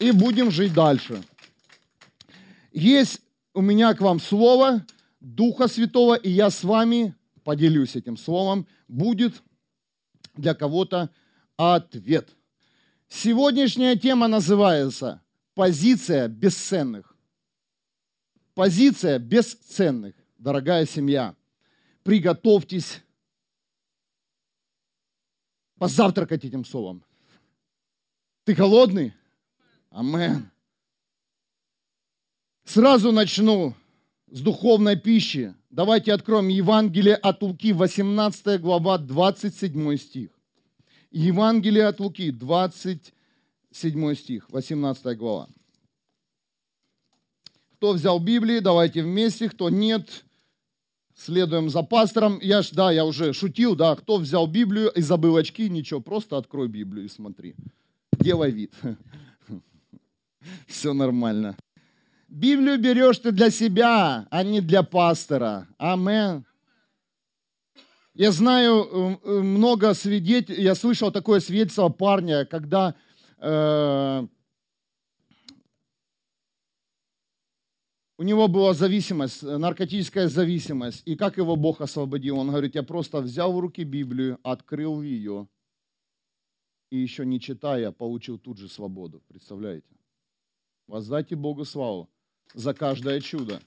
[0.00, 1.22] и будем жить дальше.
[2.72, 3.20] Есть
[3.54, 4.84] у меня к вам слово
[5.20, 7.14] Духа Святого, и я с вами
[7.44, 8.66] поделюсь этим словом.
[8.88, 9.42] Будет
[10.34, 11.10] для кого-то
[11.56, 12.30] ответ.
[13.08, 15.22] Сегодняшняя тема называется
[15.54, 17.14] «Позиция бесценных».
[18.54, 21.34] Позиция бесценных, дорогая семья.
[22.02, 23.02] Приготовьтесь
[25.78, 27.04] позавтракать этим словом.
[28.44, 29.14] Ты голодный?
[29.90, 30.50] Амен.
[32.64, 33.74] Сразу начну
[34.30, 35.54] с духовной пищи.
[35.70, 40.30] Давайте откроем Евангелие от Луки, 18 глава, 27 стих.
[41.10, 45.48] Евангелие от Луки, 27 стих, 18 глава.
[47.74, 50.24] Кто взял Библию, давайте вместе, кто нет,
[51.16, 52.38] следуем за пастором.
[52.40, 56.36] Я ж, да, я уже шутил, да, кто взял Библию и забыл очки, ничего, просто
[56.36, 57.56] открой Библию и смотри.
[58.20, 58.72] Делай вид.
[60.66, 61.56] Все нормально.
[62.28, 65.66] Библию берешь ты для себя, а не для пастора.
[65.78, 66.44] Амен.
[68.14, 72.94] Я знаю э, много свидетелей, я слышал такое свидетельство парня, когда
[73.38, 74.26] э,
[78.18, 82.38] у него была зависимость, наркотическая зависимость, и как его Бог освободил?
[82.38, 85.48] Он говорит, я просто взял в руки Библию, открыл ее,
[86.90, 89.22] и еще не читая, получил тут же свободу.
[89.28, 89.99] Представляете?
[90.90, 92.10] Воздайте Богу славу
[92.52, 93.60] за каждое чудо.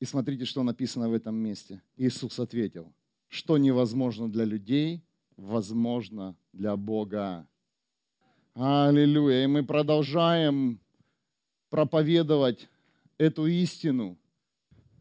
[0.00, 1.80] И смотрите, что написано в этом месте.
[1.96, 2.92] Иисус ответил,
[3.28, 5.02] что невозможно для людей,
[5.38, 7.48] возможно для Бога.
[8.52, 9.44] Аллилуйя.
[9.44, 10.78] И мы продолжаем
[11.70, 12.68] проповедовать
[13.16, 14.18] эту истину.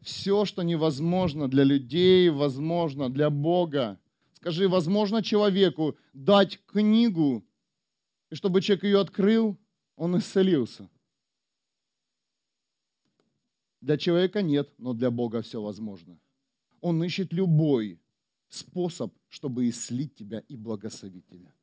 [0.01, 3.99] Все, что невозможно для людей, возможно для Бога.
[4.41, 7.45] Скажи, возможно человеку дать книгу,
[8.29, 9.57] и чтобы человек ее открыл,
[9.97, 10.89] он исцелился.
[13.81, 16.17] Для человека нет, но для Бога все возможно.
[16.79, 17.99] Он ищет любой
[18.47, 21.53] способ, чтобы исцелить тебя и благословить тебя.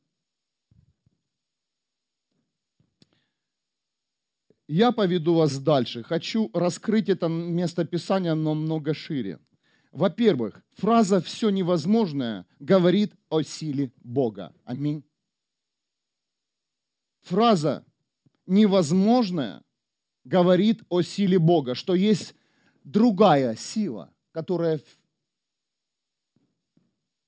[4.69, 6.03] Я поведу вас дальше.
[6.03, 9.39] Хочу раскрыть это место Писания, но много шире.
[9.97, 14.55] Во-первых, фраза «все невозможное» говорит о силе Бога.
[14.65, 15.03] Аминь
[17.27, 17.83] фраза
[18.47, 19.63] «невозможное»
[20.25, 22.35] говорит о силе Бога, что есть
[22.85, 24.81] другая сила, которая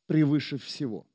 [0.06, 1.06] превыше всего.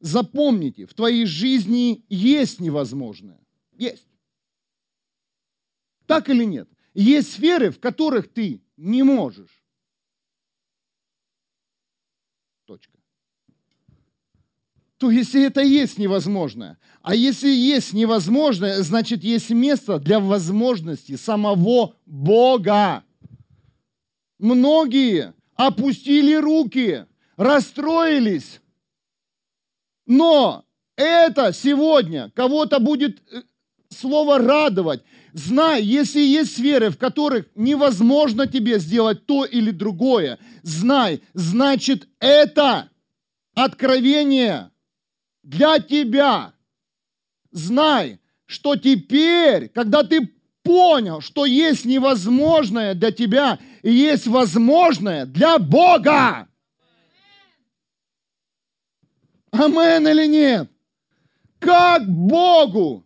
[0.00, 3.40] Запомните, в твоей жизни есть невозможное.
[3.72, 4.08] Есть.
[6.06, 6.68] Так или нет?
[6.94, 9.62] Есть сферы, в которых ты не можешь.
[12.66, 13.00] Точка
[15.00, 21.94] то если это есть невозможное, а если есть невозможное, значит есть место для возможности самого
[22.04, 23.02] Бога.
[24.38, 27.06] Многие опустили руки,
[27.38, 28.60] расстроились,
[30.04, 33.40] но это сегодня кого-то будет э,
[33.88, 35.02] слово радовать.
[35.32, 42.90] Знай, если есть сферы, в которых невозможно тебе сделать то или другое, знай, значит это
[43.54, 44.70] откровение
[45.42, 46.54] для тебя.
[47.52, 50.28] Знай, что теперь, когда ты
[50.62, 56.48] понял, что есть невозможное для тебя и есть возможное для Бога.
[59.52, 60.70] Амен или нет?
[61.58, 63.04] Как Богу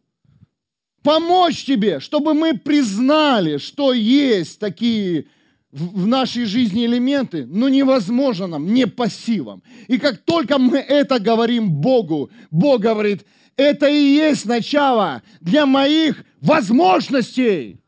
[1.04, 5.26] помочь тебе, чтобы мы признали, что есть такие
[5.70, 9.62] в нашей жизни элементы, но невозможно нам, не пассивом.
[9.86, 13.24] И как только мы это говорим Богу, Бог говорит,
[13.56, 17.80] это и есть начало для моих возможностей.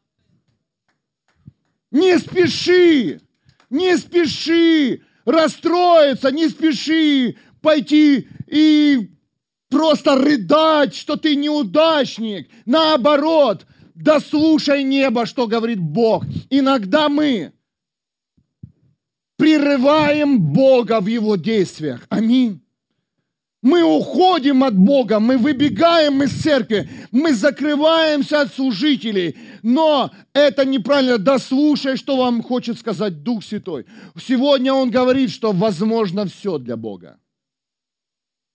[1.91, 3.21] Не спеши,
[3.71, 9.11] не спеши расстроиться, не спеши пойти и
[9.69, 12.49] просто рыдать, что ты неудачник.
[12.65, 16.25] Наоборот, дослушай небо, что говорит Бог.
[16.51, 17.53] Иногда мы
[19.37, 22.07] прерываем Бога в Его действиях.
[22.09, 22.63] Аминь.
[23.63, 29.37] Мы уходим от Бога, мы выбегаем из церкви, мы закрываемся от служителей.
[29.63, 31.19] Но это неправильно.
[31.19, 33.87] Дослушай, что вам хочет сказать Дух Святой.
[34.17, 37.19] Сегодня Он говорит, что возможно все для Бога.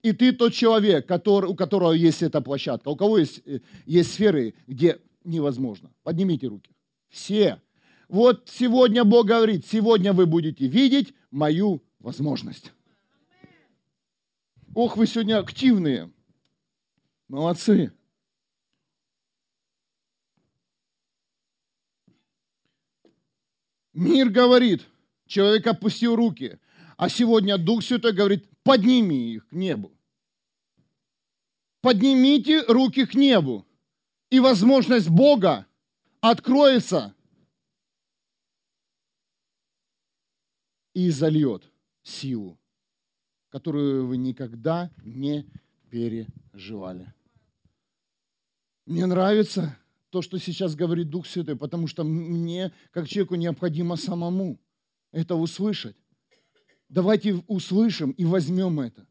[0.04, 2.90] И ты тот человек, который, у которого есть эта площадка.
[2.90, 5.92] У кого есть, э, есть сферы, где невозможно.
[6.04, 6.72] Поднимите руки.
[7.10, 7.62] Все.
[8.08, 12.72] Вот сегодня Бог говорит, сегодня вы будете видеть мою возможность.
[14.74, 16.12] Ох, вы сегодня активные.
[17.28, 17.94] Молодцы.
[23.94, 24.88] Мир говорит,
[25.28, 26.60] человек опустил руки,
[26.98, 29.92] а сегодня Дух Святой говорит, подними их к небу.
[31.82, 33.66] Поднимите руки к небу,
[34.30, 35.66] и возможность Бога
[36.20, 37.16] откроется
[40.94, 41.72] и зальет
[42.04, 42.60] силу,
[43.50, 45.50] которую вы никогда не
[45.90, 47.14] переживали.
[48.86, 49.78] Мне нравится
[50.10, 54.60] то, что сейчас говорит Дух Святой, потому что мне, как человеку, необходимо самому
[55.12, 55.96] это услышать.
[56.92, 59.08] Давайте услышим и возьмем это.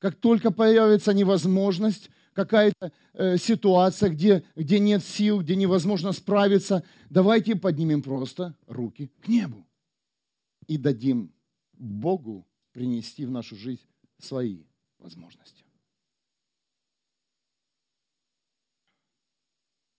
[0.00, 7.54] Как только появится невозможность, какая-то э, ситуация, где, где нет сил, где невозможно справиться, давайте
[7.54, 9.64] поднимем просто руки к небу
[10.66, 11.32] и дадим
[11.72, 13.86] Богу принести в нашу жизнь
[14.18, 14.64] свои
[14.98, 15.64] возможности.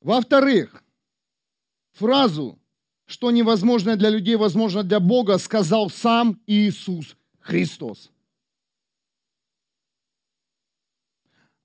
[0.02, 0.84] Во-вторых,
[1.92, 2.60] фразу,
[3.10, 8.12] что невозможно для людей, возможно для Бога, сказал сам Иисус Христос.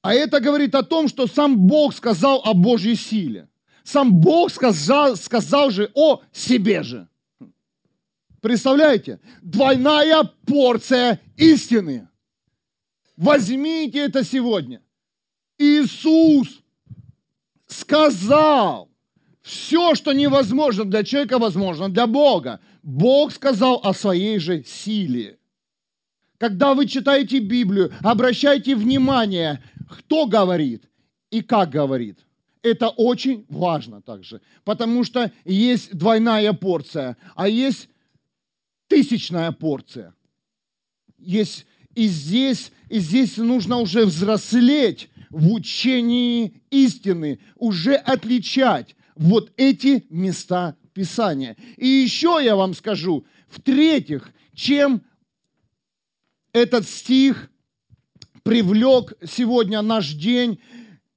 [0.01, 3.51] А это говорит о том, что сам Бог сказал о Божьей силе.
[3.83, 7.09] Сам Бог сказал, сказал же о себе же.
[8.41, 9.21] Представляете?
[9.43, 12.09] Двойная порция истины.
[13.19, 14.83] Возьмите это сегодня.
[15.59, 16.63] Иисус
[17.67, 18.89] сказал,
[19.45, 22.61] все, что невозможно для человека, возможно для Бога.
[22.83, 25.39] Бог сказал о своей же силе.
[26.39, 30.89] Когда вы читаете Библию, обращайте внимание, кто говорит
[31.31, 32.21] и как говорит.
[32.63, 37.91] Это очень важно также, потому что есть двойная порция, а есть
[38.89, 40.15] тысячная порция.
[41.19, 50.07] Есть и здесь, и здесь нужно уже взрослеть в учении истины, уже отличать вот эти
[50.11, 51.57] места Писания.
[51.77, 55.03] И еще я вам скажу, в-третьих, чем
[56.53, 57.51] этот стих
[58.43, 60.61] привлек сегодня наш день,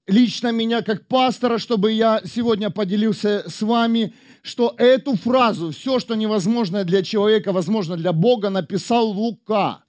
[0.07, 6.15] лично меня как пастора, чтобы я сегодня поделился с вами, что эту фразу «все, что
[6.15, 9.83] невозможно для человека, возможно для Бога» написал Лука.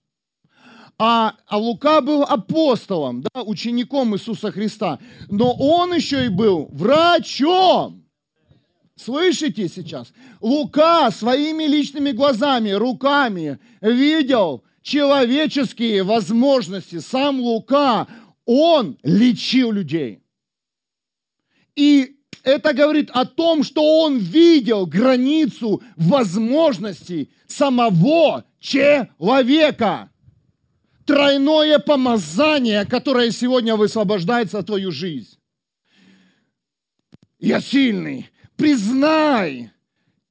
[0.99, 4.99] А, а Лука был апостолом, да, учеником Иисуса Христа.
[5.29, 8.05] Но он еще и был врачом.
[8.97, 10.13] Слышите сейчас?
[10.41, 16.99] Лука своими личными глазами, руками видел человеческие возможности.
[16.99, 18.09] Сам Лука,
[18.45, 20.21] он лечил людей.
[21.77, 30.11] И это говорит о том, что он видел границу возможностей самого человека.
[31.09, 35.39] Тройное помазание, которое сегодня высвобождается в твою жизнь.
[37.39, 38.29] Я сильный.
[38.57, 39.71] Признай,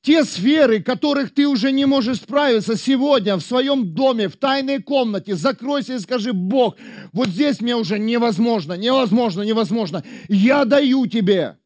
[0.03, 5.35] те сферы, которых ты уже не можешь справиться сегодня в своем доме, в тайной комнате,
[5.35, 6.75] закройся и скажи, Бог,
[7.12, 10.03] вот здесь мне уже невозможно, невозможно, невозможно.
[10.29, 11.57] Я даю тебе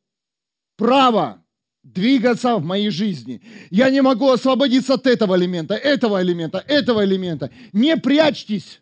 [0.77, 1.43] право
[1.83, 3.41] двигаться в моей жизни.
[3.71, 7.51] Я не могу освободиться от этого элемента, этого элемента, этого элемента.
[7.73, 8.80] Не прячьтесь.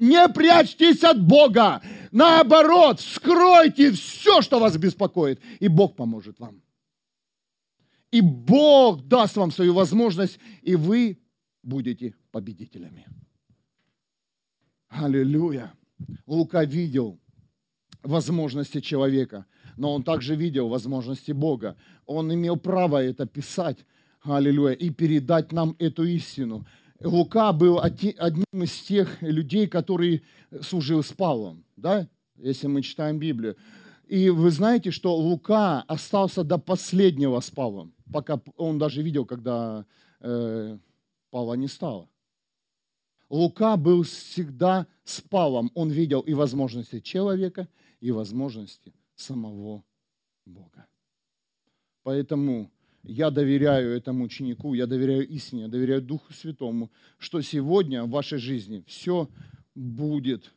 [0.00, 1.82] Не прячьтесь от Бога.
[2.10, 6.62] Наоборот, скройте все, что вас беспокоит, и Бог поможет вам.
[8.10, 11.20] И Бог даст вам свою возможность, и вы
[11.62, 13.06] будете победителями.
[14.88, 15.72] Аллилуйя.
[16.26, 17.20] Лука видел
[18.02, 19.44] возможности человека,
[19.76, 21.76] но он также видел возможности Бога.
[22.06, 23.84] Он имел право это писать,
[24.22, 26.66] аллилуйя, и передать нам эту истину.
[27.02, 30.24] Лука был одним из тех людей, который
[30.60, 33.56] служил с Павлом, да, если мы читаем Библию.
[34.06, 39.86] И вы знаете, что Лука остался до последнего с Павлом пока он даже видел, когда
[40.20, 40.78] э,
[41.30, 42.08] Павла не стало.
[43.28, 45.70] Лука был всегда с Павлом.
[45.74, 47.68] Он видел и возможности человека,
[48.00, 49.84] и возможности самого
[50.44, 50.86] Бога.
[52.02, 52.70] Поэтому
[53.02, 58.38] я доверяю этому ученику, я доверяю истине, я доверяю Духу Святому, что сегодня в вашей
[58.38, 59.28] жизни все
[59.74, 60.52] будет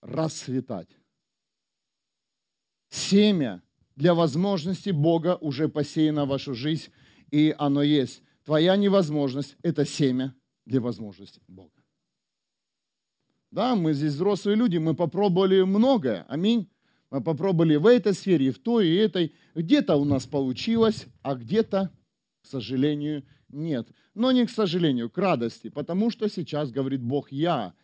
[0.00, 0.88] расцветать.
[2.90, 3.62] Семя
[3.96, 6.90] для возможности Бога уже посеяно в вашу жизнь,
[7.30, 8.22] и оно есть.
[8.44, 10.34] Твоя невозможность– это семя
[10.64, 11.70] для возможности Бога.
[13.50, 16.24] Да, мы здесь взрослые люди, мы попробовали многое.
[16.28, 16.69] Аминь.
[17.10, 19.34] Мы попробовали в этой сфере, и в той, и этой.
[19.54, 21.90] Где-то у нас получилось, а где-то,
[22.42, 23.88] к сожалению, нет.
[24.14, 27.74] Но не к сожалению, к радости, потому что сейчас говорит Бог, я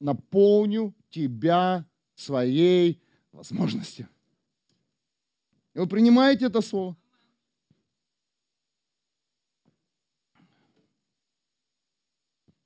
[0.00, 3.00] наполню тебя своей
[3.32, 4.08] возможностью.
[5.74, 6.96] Вы принимаете это слово?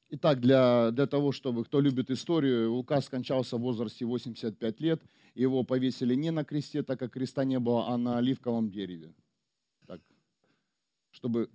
[0.09, 5.03] Итак, для, для того, чтобы, кто любит историю, Лука скончался в возрасте 85 лет.
[5.37, 9.13] Его повесили не на кресте, так как креста не было, а на оливковом дереве.
[9.87, 10.01] Так,
[11.11, 11.51] чтобы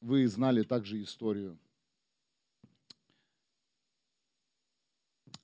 [0.00, 1.58] вы знали также историю.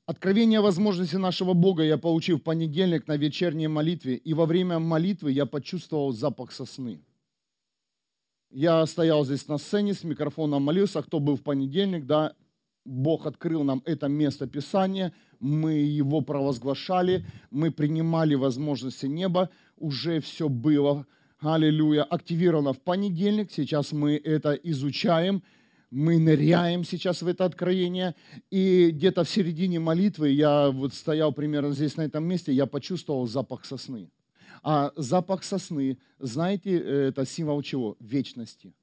[0.06, 5.30] Откровение возможности нашего Бога я получил в понедельник на вечерней молитве, и во время молитвы
[5.30, 7.02] я почувствовал запах сосны.
[8.48, 12.34] Я стоял здесь на сцене с микрофоном молился, кто был в понедельник, да,
[12.86, 20.48] Бог открыл нам это место Писания, мы его провозглашали, мы принимали возможности неба, уже все
[20.48, 21.06] было,
[21.40, 25.42] аллилуйя, активировано в понедельник, сейчас мы это изучаем,
[25.90, 28.14] мы ныряем сейчас в это откровение,
[28.50, 33.26] и где-то в середине молитвы, я вот стоял примерно здесь, на этом месте, я почувствовал
[33.26, 34.10] запах сосны.
[34.62, 37.96] А запах сосны, знаете, это символ чего?
[38.00, 38.74] Вечности.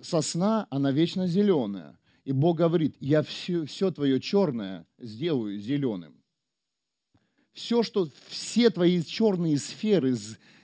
[0.00, 1.98] Сосна, она вечно зеленая.
[2.24, 6.14] И Бог говорит, я все, все твое черное сделаю зеленым.
[7.52, 10.16] Все, что, все твои черные сферы,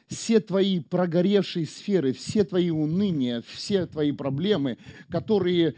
[0.08, 5.76] все твои прогоревшие сферы, все твои уныния, все твои проблемы, которые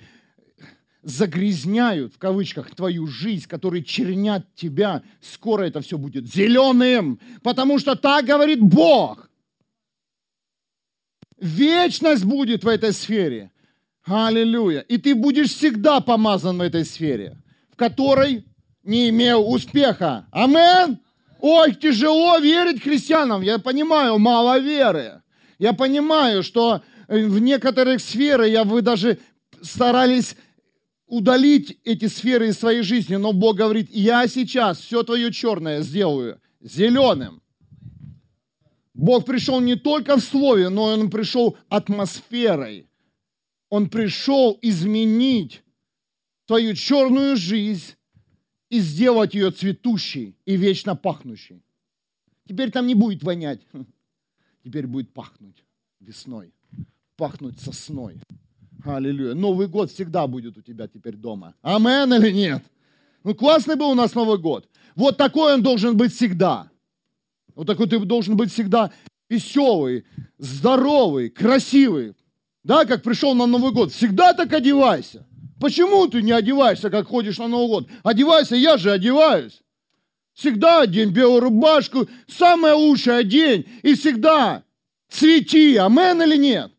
[1.03, 7.97] загрязняют, в кавычках, твою жизнь, которые чернят тебя, скоро это все будет зеленым, потому что
[7.97, 9.29] так говорит Бог.
[11.39, 13.51] Вечность будет в этой сфере.
[14.05, 14.81] Аллилуйя.
[14.81, 17.37] И ты будешь всегда помазан в этой сфере,
[17.73, 18.45] в которой
[18.83, 20.27] не имел успеха.
[20.33, 20.99] Амен.
[21.41, 23.43] Ой, тяжело верить христианам.
[23.43, 25.23] Я понимаю, мало веры.
[25.59, 29.19] Я понимаю, что в некоторых сферах я, вы даже
[29.61, 30.37] старались
[31.07, 36.41] удалить эти сферы из своей жизни, но Бог говорит, я сейчас все твое черное сделаю
[36.61, 37.43] зеленым.
[38.95, 42.89] Бог пришел не только в слове, но Он пришел атмосферой.
[43.73, 45.62] Он пришел изменить
[46.45, 47.95] твою черную жизнь
[48.69, 51.62] и сделать ее цветущей и вечно пахнущей.
[52.47, 53.62] Теперь там не будет вонять.
[54.62, 55.64] Теперь будет пахнуть
[56.00, 56.52] весной,
[57.17, 58.21] пахнуть сосной.
[58.85, 59.33] Аллилуйя.
[59.33, 61.55] Новый год всегда будет у тебя теперь дома.
[61.62, 62.62] Амен или нет?
[63.25, 64.69] Ну, классный был у нас Новый год.
[64.95, 66.71] Вот такой он должен быть всегда.
[67.55, 68.93] Вот такой ты должен быть всегда
[69.31, 70.05] веселый,
[70.37, 72.14] здоровый, красивый.
[72.64, 73.92] Да, как пришел на Новый год.
[73.92, 75.26] Всегда так одевайся.
[75.61, 77.88] Почему ты не одеваешься, как ходишь на Новый год?
[78.02, 79.62] Одевайся, я же одеваюсь.
[80.35, 83.66] Всегда одень белую рубашку, самая лучшая день.
[83.83, 84.64] И всегда
[85.09, 86.73] цвети, амен или нет?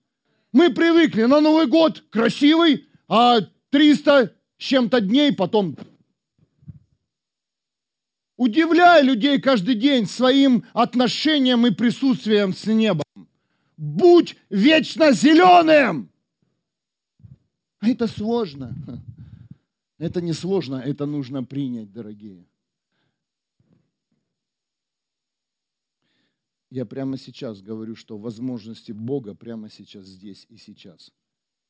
[0.52, 5.76] Мы привыкли на Новый год красивый, а 300 с чем-то дней потом
[8.36, 13.04] Удивляй людей каждый день своим отношением и присутствием с небом.
[13.78, 16.10] Будь вечно зеленым.
[17.80, 18.76] А это сложно.
[19.98, 22.46] Это не сложно, это нужно принять, дорогие.
[26.70, 31.12] Я прямо сейчас говорю, что возможности Бога прямо сейчас, здесь и сейчас.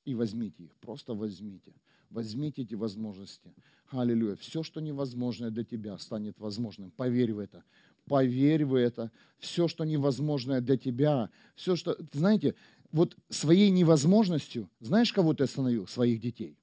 [0.06, 1.74] И возьмите их, просто возьмите.
[2.10, 3.54] Возьмите эти возможности.
[3.90, 4.36] Аллилуйя.
[4.36, 6.92] Все, что невозможно для тебя, станет возможным.
[6.92, 7.64] Поверь в это.
[8.08, 9.12] Поверь в это.
[9.40, 11.98] Все, что невозможное для тебя, все, что...
[12.12, 12.56] Знаете,
[12.92, 15.88] вот своей невозможностью, знаешь, кого ты остановил?
[15.88, 16.58] Своих детей.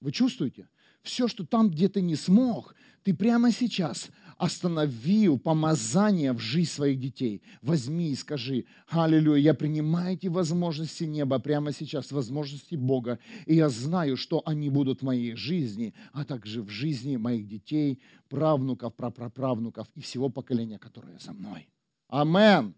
[0.00, 0.68] Вы чувствуете?
[1.02, 6.98] Все, что там, где ты не смог, ты прямо сейчас остановил помазание в жизнь своих
[6.98, 7.42] детей.
[7.60, 13.68] Возьми и скажи, аллилуйя, я принимаю эти возможности неба прямо сейчас, возможности Бога, и я
[13.68, 19.88] знаю, что они будут в моей жизни, а также в жизни моих детей, правнуков, прапраправнуков
[19.94, 21.68] и всего поколения, которое за мной.
[22.08, 22.74] Амен.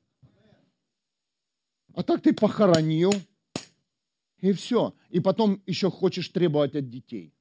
[1.94, 3.14] А так ты похоронил,
[4.40, 4.96] и все.
[5.10, 7.32] И потом еще хочешь требовать от детей.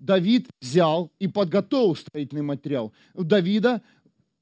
[0.00, 2.92] Давид взял и подготовил строительный материал.
[3.14, 3.82] У Давида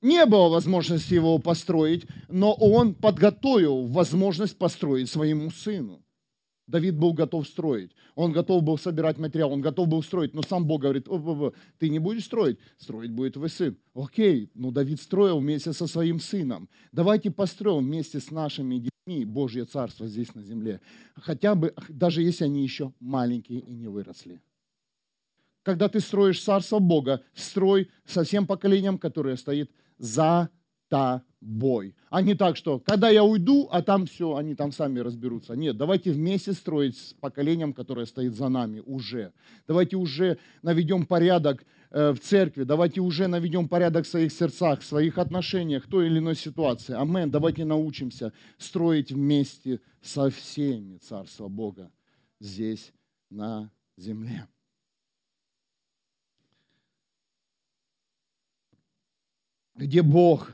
[0.01, 6.01] не было возможности его построить, но он подготовил возможность построить своему сыну.
[6.69, 10.67] Давид был готов строить, он готов был собирать материал, он готов был строить, но сам
[10.67, 11.09] Бог говорит,
[11.79, 13.77] ты не будешь строить, строить будет твой сын.
[13.95, 16.69] Окей, но Давид строил вместе со своим сыном.
[16.93, 20.83] Давайте построим вместе с нашими детьми Божье Царство здесь на земле.
[21.17, 24.43] Хотя бы, даже если они еще маленькие и не выросли.
[25.69, 30.49] Когда ты строишь Царство Бога, строй со всем поколением, которое стоит за
[30.89, 31.27] тобой.
[31.43, 31.95] бой.
[32.09, 35.53] А не так, что когда я уйду, а там все, они там сами разберутся.
[35.57, 39.35] Нет, давайте вместе строить с поколением, которое стоит за нами уже.
[39.67, 44.87] Давайте уже наведем порядок э, в церкви, давайте уже наведем порядок в своих сердцах, в
[44.87, 46.95] своих отношениях, в той или иной ситуации.
[46.95, 47.31] Амен.
[47.31, 51.91] Давайте научимся строить вместе со всеми Царство Бога
[52.41, 52.91] здесь,
[53.29, 54.47] на земле.
[59.79, 60.51] Где Бог,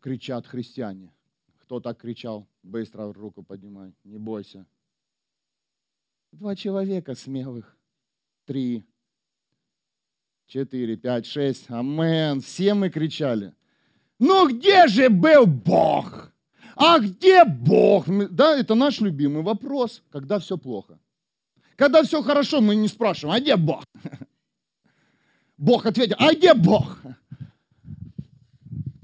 [0.00, 1.12] кричат христиане.
[1.58, 2.48] Кто так кричал?
[2.62, 4.66] Быстро руку поднимай, не бойся.
[6.32, 7.76] Два человека смелых.
[8.46, 8.82] Три,
[10.46, 11.68] четыре, пять, шесть.
[11.68, 12.40] Амен.
[12.40, 13.52] Все мы кричали.
[14.18, 16.32] Ну где же был Бог?
[16.76, 18.06] А где Бог?
[18.30, 20.98] Да, это наш любимый вопрос, когда все плохо.
[21.76, 23.84] Когда все хорошо, мы не спрашиваем, а где Бог?
[25.58, 27.02] Бог ответил, а где Бог?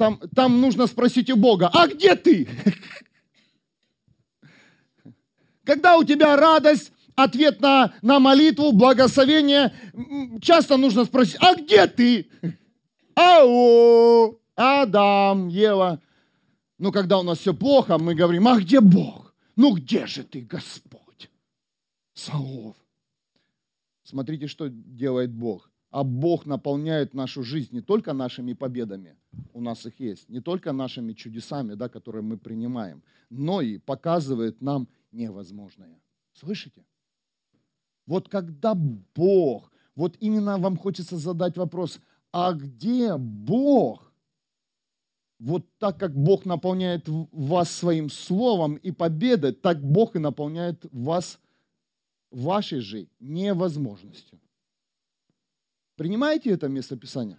[0.01, 2.49] Там, там нужно спросить у Бога, а где ты?
[5.63, 9.75] Когда у тебя радость, ответ на, на молитву, благословение,
[10.41, 12.31] часто нужно спросить, а где ты?
[13.15, 16.01] Ау, Адам, Ева.
[16.79, 19.35] Но когда у нас все плохо, мы говорим, а где Бог?
[19.55, 21.29] Ну где же ты, Господь?
[22.15, 22.75] Саов.
[24.05, 25.70] Смотрите, что делает Бог.
[25.91, 29.17] А Бог наполняет нашу жизнь не только нашими победами,
[29.53, 34.61] у нас их есть, не только нашими чудесами, да, которые мы принимаем, но и показывает
[34.61, 36.01] нам невозможное.
[36.33, 36.85] Слышите?
[38.07, 42.01] Вот когда Бог, вот именно вам хочется задать вопрос,
[42.33, 44.13] а где Бог?
[45.41, 51.41] Вот так как Бог наполняет вас своим словом и победой, так Бог и наполняет вас
[52.31, 54.39] вашей же невозможностью.
[56.01, 57.39] Принимаете это местописание?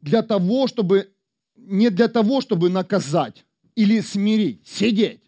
[0.00, 1.10] Для того, чтобы,
[1.56, 5.22] не для того, чтобы наказать или смирить, сидеть,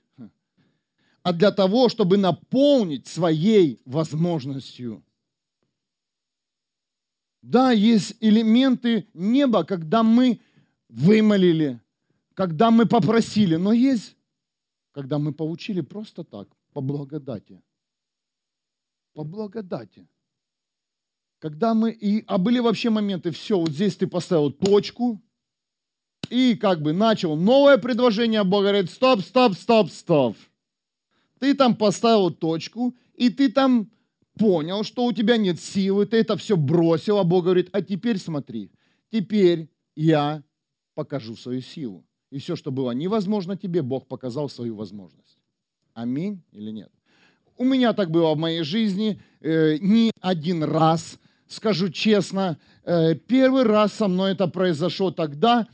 [1.23, 5.02] а для того, чтобы наполнить своей возможностью.
[7.40, 10.43] Да, есть элементы неба, когда мы
[10.91, 11.80] вымолили,
[12.34, 14.15] когда мы попросили, но есть,
[14.93, 17.62] когда мы получили просто так, по благодати.
[19.15, 20.06] По благодати.
[21.47, 25.23] Когда мы, и, а были вообще моменты, все, вот здесь ты поставил точку,
[26.28, 30.37] и как бы начал новое предложение, Бог говорит, стоп, стоп, стоп, стоп.
[31.39, 33.93] Ты там поставил точку, и ты там
[34.37, 38.19] понял, что у тебя нет силы, ты это все бросил, а Бог говорит, а теперь
[38.19, 38.73] смотри,
[39.13, 40.43] теперь я
[40.97, 42.04] покажу свою силу.
[42.32, 45.39] И все, что было невозможно тебе, Бог показал свою возможность.
[45.95, 46.91] Аминь или нет?
[47.56, 53.65] У меня так было в моей жизни э, не один раз скажу честно, э, первый
[53.65, 55.67] раз со мной это произошло тогда,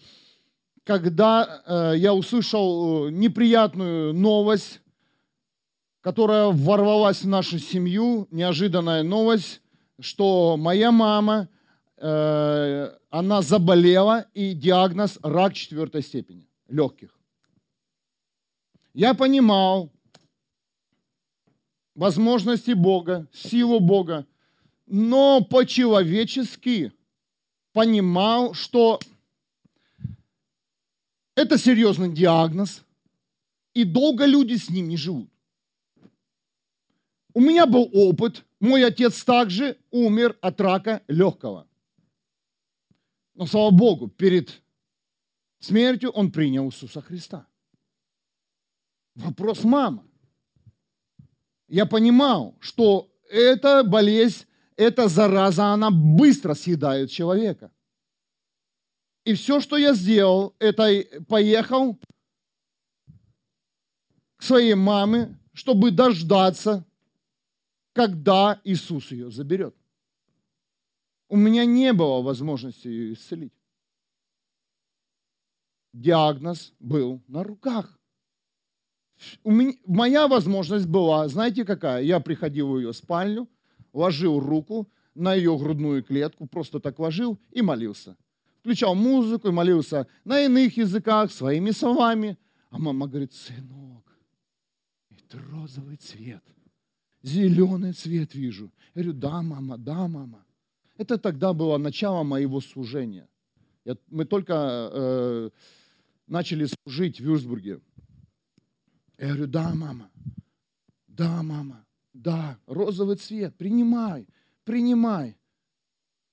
[0.84, 4.80] когда э, я услышал э, неприятную новость,
[6.00, 9.60] которая ворвалась в нашу семью, неожиданная новость,
[10.00, 11.48] что моя мама,
[11.96, 17.16] она заболела, и диагноз рак четвертой степени, легких.
[18.92, 19.92] Я понимал
[21.94, 24.26] возможности Бога, силу Бога,
[24.92, 26.92] но по-человечески
[27.72, 29.00] понимал, что
[31.34, 32.84] это серьезный диагноз,
[33.72, 35.30] и долго люди с ним не живут.
[37.32, 41.66] У меня был опыт, мой отец также умер от рака легкого.
[43.32, 44.60] Но, слава Богу, перед
[45.58, 47.46] смертью он принял Иисуса Христа.
[49.14, 50.04] Вопрос мама.
[51.66, 54.44] Я понимал, что эта болезнь
[54.76, 57.70] эта зараза, она быстро съедает человека.
[59.24, 60.90] И все, что я сделал, это
[61.28, 61.98] поехал
[64.36, 66.84] к своей маме, чтобы дождаться,
[67.92, 69.76] когда Иисус ее заберет.
[71.28, 73.54] У меня не было возможности ее исцелить.
[75.92, 77.98] Диагноз был на руках.
[79.44, 82.02] У меня, моя возможность была, знаете какая?
[82.02, 83.48] Я приходил в ее спальню,
[83.92, 88.16] ложил руку на ее грудную клетку, просто так ложил и молился.
[88.60, 92.38] Включал музыку и молился на иных языках, своими словами.
[92.70, 94.18] А мама говорит, сынок,
[95.10, 96.42] это розовый цвет,
[97.22, 98.72] зеленый цвет вижу.
[98.94, 100.44] Я говорю, да, мама, да, мама.
[100.96, 103.28] Это тогда было начало моего служения.
[103.84, 104.54] Я, мы только
[104.92, 105.50] э,
[106.26, 107.80] начали служить в Вюрсбурге.
[109.18, 110.10] Я говорю, да, мама,
[111.08, 111.84] да, мама.
[112.12, 114.26] Да, розовый цвет, принимай,
[114.64, 115.36] принимай.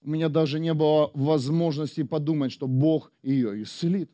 [0.01, 4.11] у меня даже не было возможности подумать, что Бог ее исцелит.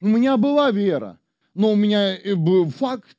[0.00, 1.18] У меня была вера,
[1.54, 3.16] но у меня был факт.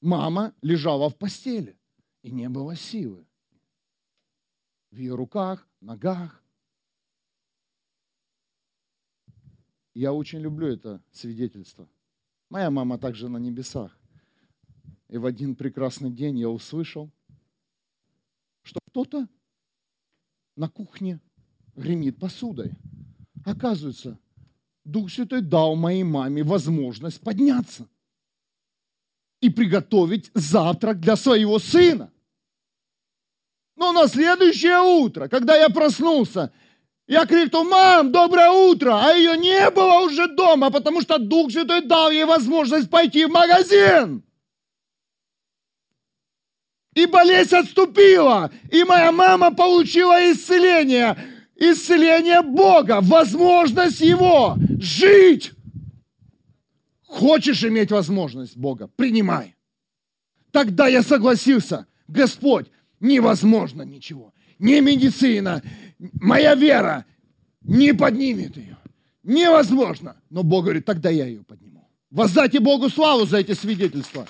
[0.00, 1.76] Мама лежала в постели,
[2.22, 3.26] и не было силы.
[4.90, 6.42] В ее руках, ногах.
[9.94, 11.88] Я очень люблю это свидетельство.
[12.48, 13.99] Моя мама также на небесах.
[15.10, 17.10] И в один прекрасный день я услышал,
[18.62, 19.26] что кто-то
[20.56, 21.18] на кухне
[21.74, 22.70] гремит посудой.
[23.44, 24.20] Оказывается,
[24.84, 27.88] Дух Святой дал моей маме возможность подняться
[29.40, 32.12] и приготовить завтрак для своего сына.
[33.74, 36.52] Но на следующее утро, когда я проснулся,
[37.08, 41.80] я крикнул, мам, доброе утро, а ее не было уже дома, потому что Дух Святой
[41.80, 44.22] дал ей возможность пойти в магазин.
[47.00, 51.16] И болезнь отступила, и моя мама получила исцеление.
[51.56, 55.52] Исцеление Бога, возможность Его жить.
[57.06, 58.90] Хочешь иметь возможность Бога?
[58.96, 59.56] Принимай.
[60.52, 61.86] Тогда я согласился.
[62.06, 62.66] Господь,
[63.00, 64.34] невозможно ничего.
[64.58, 65.62] Не медицина,
[65.98, 67.06] моя вера
[67.62, 68.76] не поднимет ее.
[69.22, 70.16] Невозможно.
[70.28, 71.88] Но Бог говорит, тогда я ее подниму.
[72.10, 74.26] Воздайте Богу славу за эти свидетельства.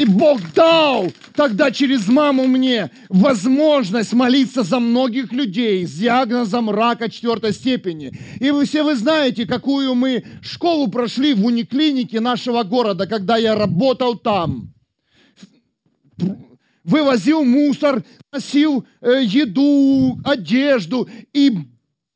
[0.00, 7.10] И Бог дал тогда через маму мне возможность молиться за многих людей с диагнозом рака
[7.10, 8.18] четвертой степени.
[8.38, 13.54] И вы все вы знаете, какую мы школу прошли в униклинике нашего города, когда я
[13.54, 14.72] работал там.
[16.82, 21.52] Вывозил мусор, носил э, еду, одежду и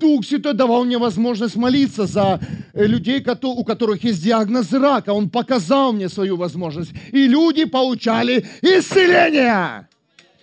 [0.05, 2.39] Дух Святой давал мне возможность молиться за
[2.75, 5.15] э, людей, у которых есть диагноз рака.
[5.15, 6.93] Он показал мне свою возможность.
[7.11, 9.89] И люди получали исцеление.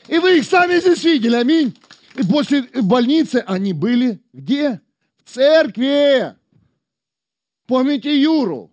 [0.08, 1.36] И вы их сами здесь видели.
[1.36, 1.76] Аминь.
[2.16, 4.82] И после больницы они были где?
[5.24, 6.34] В церкви.
[7.68, 8.72] Помните Юру?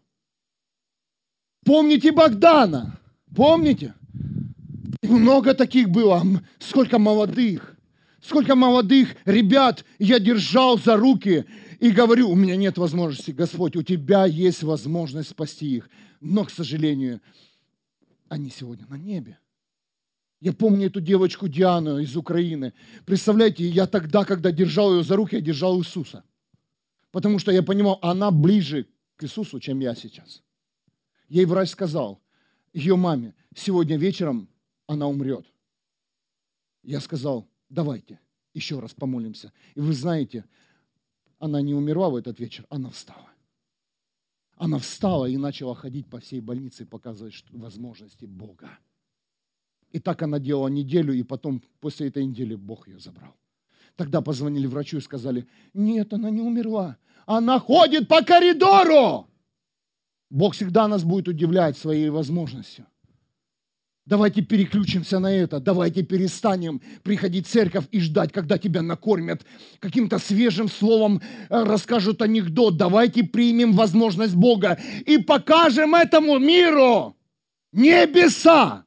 [1.66, 2.98] Помните Богдана?
[3.36, 3.92] Помните?
[5.02, 6.22] И много таких было.
[6.58, 7.67] Сколько молодых.
[8.28, 11.46] Сколько молодых ребят я держал за руки
[11.80, 15.88] и говорю, у меня нет возможности, Господь, у Тебя есть возможность спасти их.
[16.20, 17.22] Но, к сожалению,
[18.28, 19.38] они сегодня на небе.
[20.42, 22.74] Я помню эту девочку Диану из Украины.
[23.06, 26.22] Представляете, я тогда, когда держал ее за руки, я держал Иисуса.
[27.10, 30.42] Потому что я понимал, она ближе к Иисусу, чем я сейчас.
[31.30, 32.20] Ей врач сказал,
[32.74, 34.50] ее маме, сегодня вечером
[34.86, 35.46] она умрет.
[36.82, 38.20] Я сказал, давайте
[38.54, 39.52] еще раз помолимся.
[39.74, 40.44] И вы знаете,
[41.38, 43.30] она не умерла в этот вечер, она встала.
[44.56, 48.70] Она встала и начала ходить по всей больнице и показывать возможности Бога.
[49.92, 53.34] И так она делала неделю, и потом после этой недели Бог ее забрал.
[53.96, 56.98] Тогда позвонили врачу и сказали, нет, она не умерла.
[57.26, 59.28] Она ходит по коридору.
[60.30, 62.86] Бог всегда нас будет удивлять своей возможностью.
[64.08, 65.60] Давайте переключимся на это.
[65.60, 69.44] Давайте перестанем приходить в церковь и ждать, когда тебя накормят
[69.80, 72.78] каким-то свежим словом, э, расскажут анекдот.
[72.78, 77.16] Давайте примем возможность Бога и покажем этому миру
[77.72, 78.86] небеса.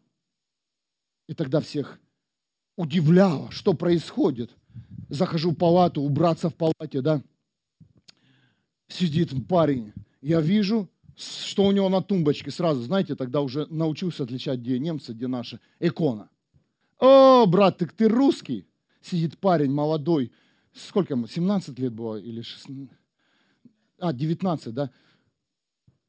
[1.30, 2.00] И тогда всех
[2.76, 4.50] удивляло, что происходит.
[5.08, 7.22] Захожу в палату, убраться в палате, да.
[8.88, 9.94] Сидит парень.
[10.20, 10.90] Я вижу,
[11.22, 15.60] что у него на тумбочке сразу, знаете, тогда уже научился отличать, где немцы, где наши,
[15.80, 16.30] икона.
[17.00, 18.68] О, брат, так ты русский?
[19.02, 20.32] Сидит парень молодой,
[20.74, 22.90] сколько ему, 17 лет было или 16?
[24.00, 24.92] А, 19, да?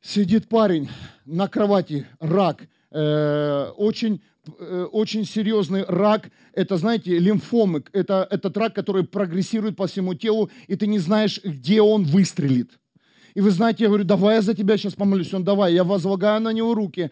[0.00, 0.88] Сидит парень
[1.24, 4.22] на кровати, рак, э, очень,
[4.58, 10.50] э, очень серьезный рак, это, знаете, лимфомы, это, этот рак, который прогрессирует по всему телу,
[10.66, 12.78] и ты не знаешь, где он выстрелит.
[13.34, 15.32] И вы знаете, я говорю, давай я за тебя сейчас помолюсь.
[15.32, 17.10] Он, давай, я возлагаю на него руки.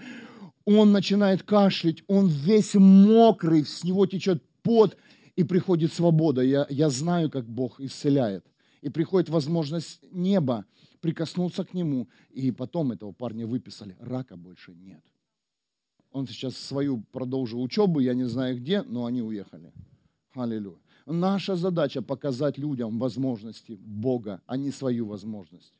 [0.64, 4.96] Он начинает кашлять, он весь мокрый, с него течет пот,
[5.36, 6.42] и приходит свобода.
[6.42, 8.44] Я, я знаю, как Бог исцеляет.
[8.82, 10.66] И приходит возможность неба
[11.00, 12.08] прикоснуться к нему.
[12.30, 13.96] И потом этого парня выписали.
[14.00, 15.02] Рака больше нет.
[16.12, 19.72] Он сейчас свою продолжил учебу, я не знаю где, но они уехали.
[20.34, 20.78] Аллилуйя.
[21.06, 25.72] Наша задача показать людям возможности Бога, а не свою возможность.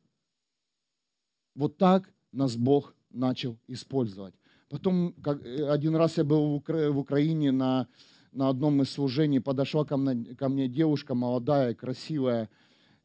[1.54, 4.34] Вот так нас Бог начал использовать.
[4.68, 7.88] Потом как, э, один раз я был в, Укра- в Украине на,
[8.32, 12.48] на одном из служений, подошла ко мне, ко мне девушка молодая, красивая.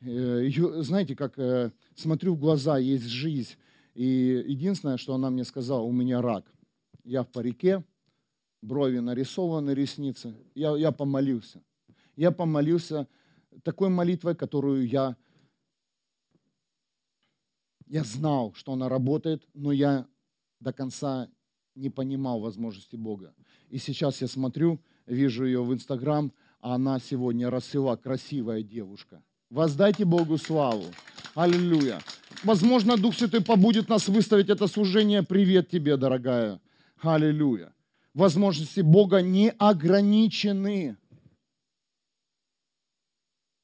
[0.02, 3.56] Э, Ее, знаете, как э, смотрю в глаза, есть жизнь.
[3.96, 6.46] И единственное, что она мне сказала, у меня рак.
[7.04, 7.84] Я в парике,
[8.62, 10.36] брови нарисованы, ресницы.
[10.54, 11.62] Я, я помолился.
[12.16, 13.08] я помолился
[13.64, 15.16] такой молитвой, которую я,
[17.96, 20.06] я знал, что она работает, но я
[20.60, 21.30] до конца
[21.76, 23.34] не понимал возможности Бога.
[23.70, 29.24] И сейчас я смотрю, вижу ее в Инстаграм, а она сегодня расцвела, красивая девушка.
[29.50, 30.84] Воздайте Богу славу.
[31.36, 32.02] Аллилуйя.
[32.44, 35.24] Возможно, Дух Святой побудет нас выставить это служение.
[35.24, 36.60] Привет тебе, дорогая.
[37.00, 37.74] Аллилуйя.
[38.14, 40.98] Возможности Бога не ограничены.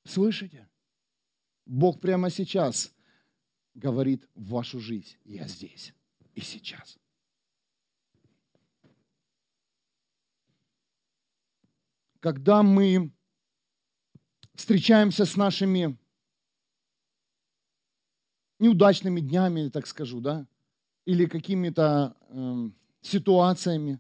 [0.06, 0.70] Слышите?
[1.66, 2.94] Бог прямо сейчас
[3.82, 5.18] говорит в вашу жизнь.
[5.26, 5.94] Я здесь
[6.36, 6.98] и сейчас.
[12.20, 13.12] Когда мы
[14.54, 15.98] встречаемся с нашими
[18.60, 20.48] неудачными днями, так скажу, да,
[21.06, 22.70] или какими-то э,
[23.02, 24.00] ситуациями,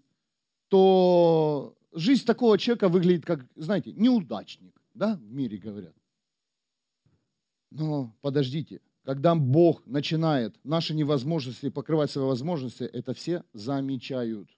[0.67, 5.95] то жизнь такого человека выглядит как, знаете, неудачник, да, в мире говорят.
[7.71, 14.49] Но подождите, когда Бог начинает наши невозможности покрывать свои возможности, это все замечают.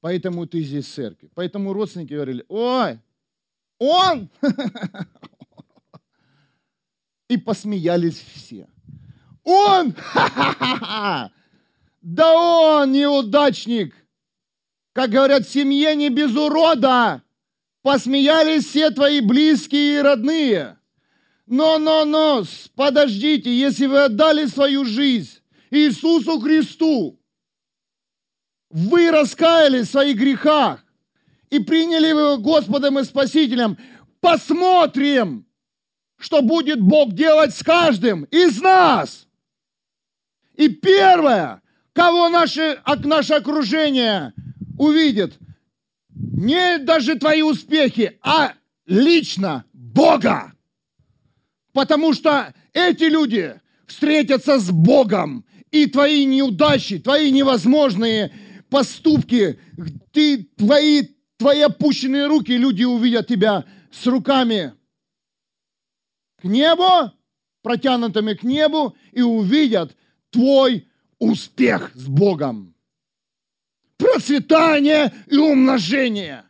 [0.00, 1.30] Поэтому ты здесь в церкви.
[1.34, 2.98] Поэтому родственники говорили, ой,
[3.78, 4.30] он!
[7.28, 8.68] И посмеялись все.
[9.44, 9.94] Он!
[12.00, 13.94] Да он неудачник!
[14.92, 17.22] Как говорят, в семье не без урода!
[17.82, 20.78] Посмеялись все твои близкие и родные.
[21.46, 22.44] Но, но, но,
[22.76, 27.18] подождите, если вы отдали свою жизнь Иисусу Христу,
[28.70, 30.84] вы раскаялись в своих грехах
[31.50, 33.76] и приняли его Господом и Спасителем,
[34.20, 35.46] посмотрим,
[36.18, 39.26] что будет Бог делать с каждым из нас.
[40.54, 41.60] И первое,
[41.92, 44.32] кого наше, наше окружение
[44.78, 45.38] увидит,
[46.14, 48.54] не даже твои успехи, а
[48.86, 50.51] лично Бога.
[51.72, 58.32] Потому что эти люди встретятся с Богом, и твои неудачи, твои невозможные
[58.68, 59.58] поступки,
[60.12, 61.08] ты, твои,
[61.38, 64.74] твои опущенные руки, люди увидят тебя с руками
[66.40, 67.10] к небу,
[67.62, 69.96] протянутыми к небу, и увидят
[70.30, 72.74] твой успех с Богом.
[73.96, 76.44] Процветание и умножение.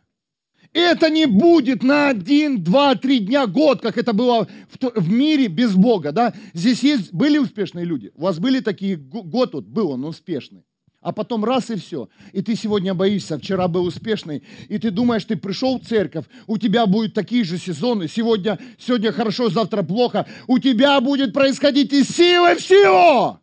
[0.73, 5.47] Это не будет на один, два, три дня, год, как это было в, в мире
[5.47, 6.11] без Бога.
[6.11, 6.33] Да?
[6.53, 8.11] Здесь есть, были успешные люди.
[8.15, 10.65] У вас были такие, год вот был он успешный
[11.03, 12.09] а потом раз и все.
[12.31, 16.57] И ты сегодня боишься, вчера был успешный, и ты думаешь, ты пришел в церковь, у
[16.57, 22.07] тебя будут такие же сезоны, сегодня, сегодня хорошо, завтра плохо, у тебя будет происходить из
[22.07, 23.39] силы в силу.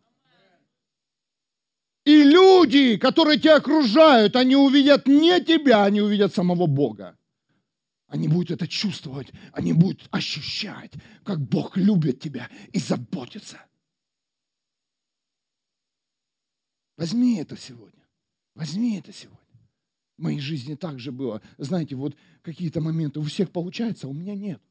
[2.03, 7.15] И люди, которые тебя окружают, они увидят не тебя, они увидят самого Бога.
[8.11, 10.91] Они будут это чувствовать, они будут ощущать,
[11.23, 13.57] как Бог любит тебя и заботится.
[16.97, 18.05] Возьми это сегодня.
[18.53, 19.39] Возьми это сегодня.
[20.17, 21.41] В моей жизни так же было.
[21.57, 24.61] Знаете, вот какие-то моменты у всех получается, а у меня нет.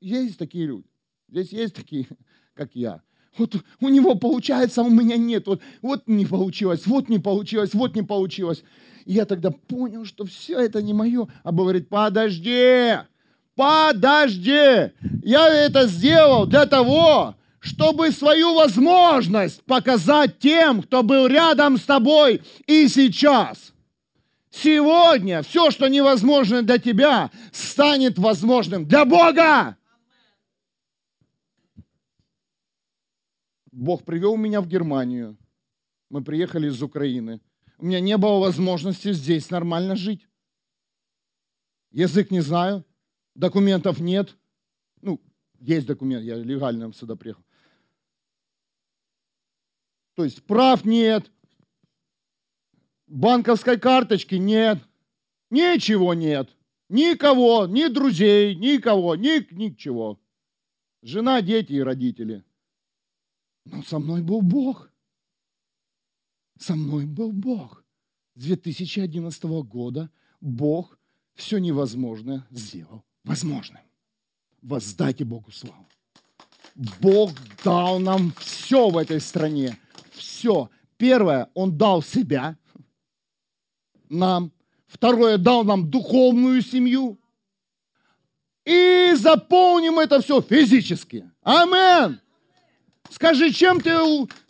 [0.00, 0.86] Есть такие люди.
[1.26, 2.06] Здесь есть такие,
[2.54, 3.02] как я.
[3.36, 5.48] Вот у него получается, а у меня нет.
[5.48, 8.62] Вот, вот не получилось, вот не получилось, вот не получилось.
[9.06, 11.28] Я тогда понял, что все это не мое.
[11.44, 12.94] А говорит, подожди,
[13.54, 14.90] подожди.
[15.22, 22.42] Я это сделал для того, чтобы свою возможность показать тем, кто был рядом с тобой
[22.66, 23.72] и сейчас.
[24.50, 29.76] Сегодня все, что невозможно для тебя, станет возможным для Бога.
[33.70, 35.36] Бог привел меня в Германию.
[36.10, 37.40] Мы приехали из Украины.
[37.78, 40.26] У меня не было возможности здесь нормально жить.
[41.90, 42.84] Язык не знаю,
[43.34, 44.36] документов нет.
[45.02, 45.20] Ну,
[45.60, 47.42] есть документ, я легально сюда приехал.
[50.14, 51.30] То есть прав нет,
[53.06, 54.78] банковской карточки нет,
[55.50, 56.50] ничего нет.
[56.88, 60.20] Никого, ни друзей, никого, ни, ничего.
[61.02, 62.44] Жена, дети и родители.
[63.64, 64.85] Но со мной был Бог.
[66.58, 67.84] Со мной был Бог.
[68.34, 70.98] С 2011 года Бог
[71.34, 73.82] все невозможное сделал возможным.
[74.62, 75.86] Воздайте Богу славу.
[77.00, 77.32] Бог
[77.64, 79.78] дал нам все в этой стране
[80.12, 80.70] все.
[80.96, 82.56] Первое, Он дал себя
[84.08, 84.52] нам.
[84.86, 87.18] Второе, дал нам духовную семью.
[88.64, 91.30] И заполним это все физически.
[91.42, 92.20] Амен.
[93.10, 93.94] Скажи, чем, ты,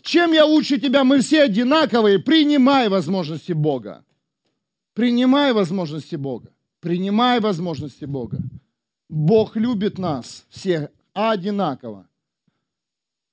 [0.06, 1.02] чем я лучше тебя?
[1.02, 2.20] Мы все одинаковые.
[2.20, 4.04] Принимай возможности Бога.
[4.94, 6.52] Принимай возможности Бога.
[6.80, 8.38] Принимай возможности Бога.
[9.08, 12.08] Бог любит нас всех одинаково.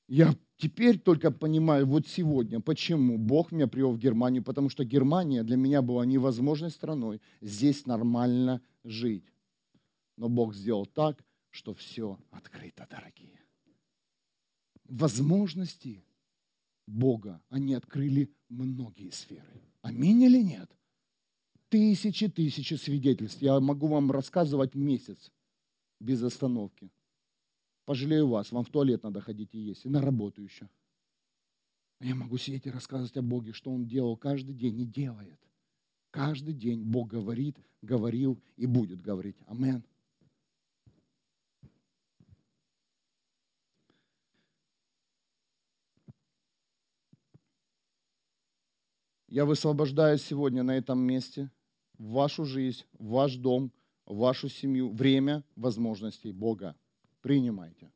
[0.08, 5.44] Я теперь только понимаю вот сегодня, почему Бог меня привел в Германию, потому что Германия
[5.44, 7.22] для меня была невозможной страной.
[7.40, 9.26] Здесь нормально жить.
[10.18, 13.40] Но Бог сделал так, что все открыто, дорогие.
[14.86, 16.04] Возможности
[16.94, 19.62] Бога, они открыли многие сферы.
[19.82, 20.70] Аминь или нет?
[21.70, 23.42] Тысячи, тысячи свидетельств.
[23.42, 25.32] Я могу вам рассказывать месяц
[26.00, 26.92] без остановки.
[27.86, 30.70] Пожалею вас, вам в туалет надо ходить и есть, и на работу еще.
[32.00, 35.40] Я могу сидеть и рассказывать о Боге, что Он делал каждый день и делает.
[36.12, 39.38] Каждый день Бог говорит, говорил и будет говорить.
[39.48, 39.84] Амин.
[49.34, 51.50] Я высвобождаю сегодня на этом месте
[51.98, 53.72] вашу жизнь, ваш дом,
[54.06, 56.76] вашу семью время возможностей Бога.
[57.22, 57.92] Принимайте.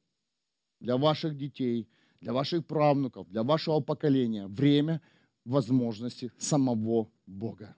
[0.79, 1.87] Для ваших детей,
[2.21, 4.99] для ваших правнуков, для вашего поколения время
[5.45, 7.75] возможности самого Бога.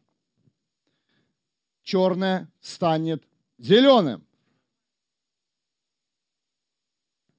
[1.83, 4.25] Черное станет зеленым.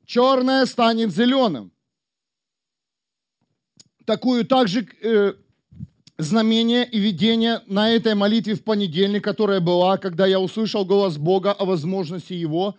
[0.05, 1.73] Черное станет зеленым.
[4.05, 5.33] Такую также э,
[6.21, 11.53] знамение и видение на этой молитве в понедельник, которая была, когда я услышал голос Бога
[11.53, 12.77] о возможности Его,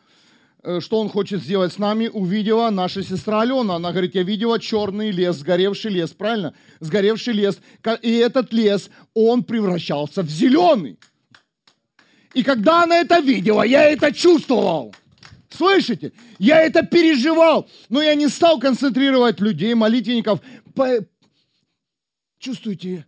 [0.63, 3.75] э, что Он хочет сделать с нами, увидела наша сестра Алена.
[3.75, 6.53] Она говорит, я видела черный лес, сгоревший лес, правильно?
[6.79, 7.59] Сгоревший лес.
[8.01, 10.97] И этот лес, он превращался в зеленый.
[12.33, 14.95] И когда она это видела, я это чувствовал.
[15.49, 16.13] Слышите?
[16.39, 17.67] Я это переживал.
[17.89, 20.39] Но я не стал концентрировать людей, молитвенников.
[22.39, 23.05] Чувствуете,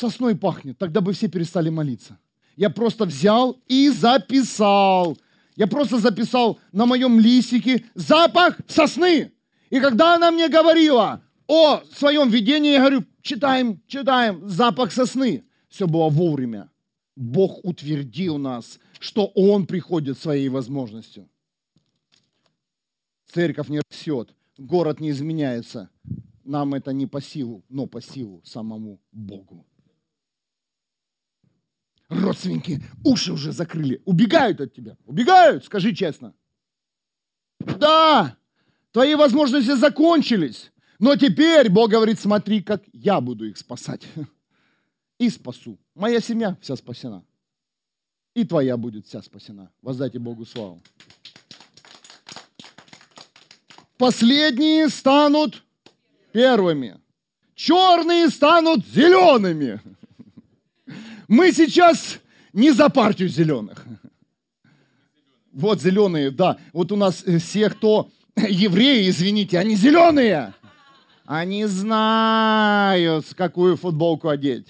[0.00, 2.18] сосной пахнет, тогда бы все перестали молиться.
[2.56, 5.16] Я просто взял и записал.
[5.56, 9.32] Я просто записал на моем листике запах сосны.
[9.70, 15.44] И когда она мне говорила о своем видении, я говорю, читаем, читаем, запах сосны.
[15.68, 16.70] Все было вовремя.
[17.14, 21.28] Бог утвердил нас, что Он приходит своей возможностью.
[23.32, 25.90] Церковь не растет, город не изменяется.
[26.44, 29.64] Нам это не по силу, но по силу самому Богу
[32.10, 34.96] родственники уши уже закрыли, убегают от тебя.
[35.06, 36.34] Убегают, скажи честно.
[37.60, 38.36] Да,
[38.92, 40.72] твои возможности закончились.
[40.98, 44.06] Но теперь Бог говорит, смотри, как я буду их спасать.
[45.18, 45.78] И спасу.
[45.94, 47.22] Моя семья вся спасена.
[48.34, 49.70] И твоя будет вся спасена.
[49.82, 50.80] Воздайте Богу славу.
[53.98, 55.62] Последние станут
[56.32, 56.98] первыми.
[57.54, 59.80] Черные станут зелеными.
[61.30, 62.18] Мы сейчас
[62.52, 63.86] не за партию зеленых.
[65.52, 66.58] Вот зеленые, да.
[66.72, 70.54] Вот у нас э, все, кто евреи, извините, они зеленые.
[71.24, 74.66] Они знают, какую футболку одеть.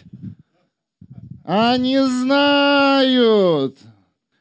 [1.45, 3.79] Они знают,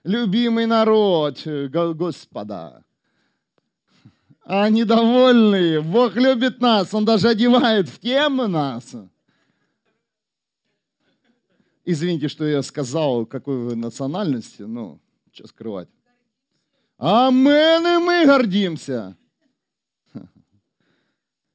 [0.03, 2.83] любимый народ, э, Господа.
[4.43, 5.79] Они довольны.
[5.79, 6.93] Бог любит нас.
[6.93, 8.93] Он даже одевает в тему нас.
[11.85, 14.99] Извините, что я сказал, какой вы национальности, ну,
[15.31, 15.89] что скрывать.
[16.97, 19.15] Амен, и мы гордимся.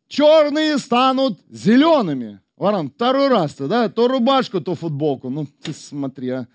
[0.09, 2.41] Черные станут зелеными.
[2.57, 3.89] Варан, второй раз-то, да?
[3.89, 5.29] То рубашку, то футболку.
[5.29, 6.49] Ну, ты смотри, а.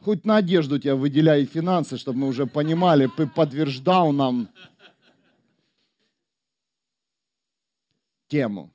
[0.00, 4.48] Хоть на одежду тебя выделяй финансы, чтобы мы уже понимали, подтверждал нам
[8.26, 8.72] тему.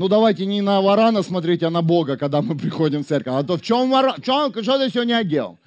[0.00, 3.34] Ну давайте не на варана смотреть, а на Бога, когда мы приходим в церковь.
[3.34, 4.14] А то в чем варан?
[4.22, 5.58] Что, что ты сегодня одел?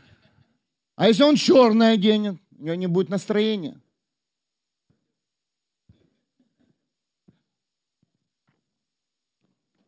[0.96, 3.80] А если он черное оденет, у него не будет настроения.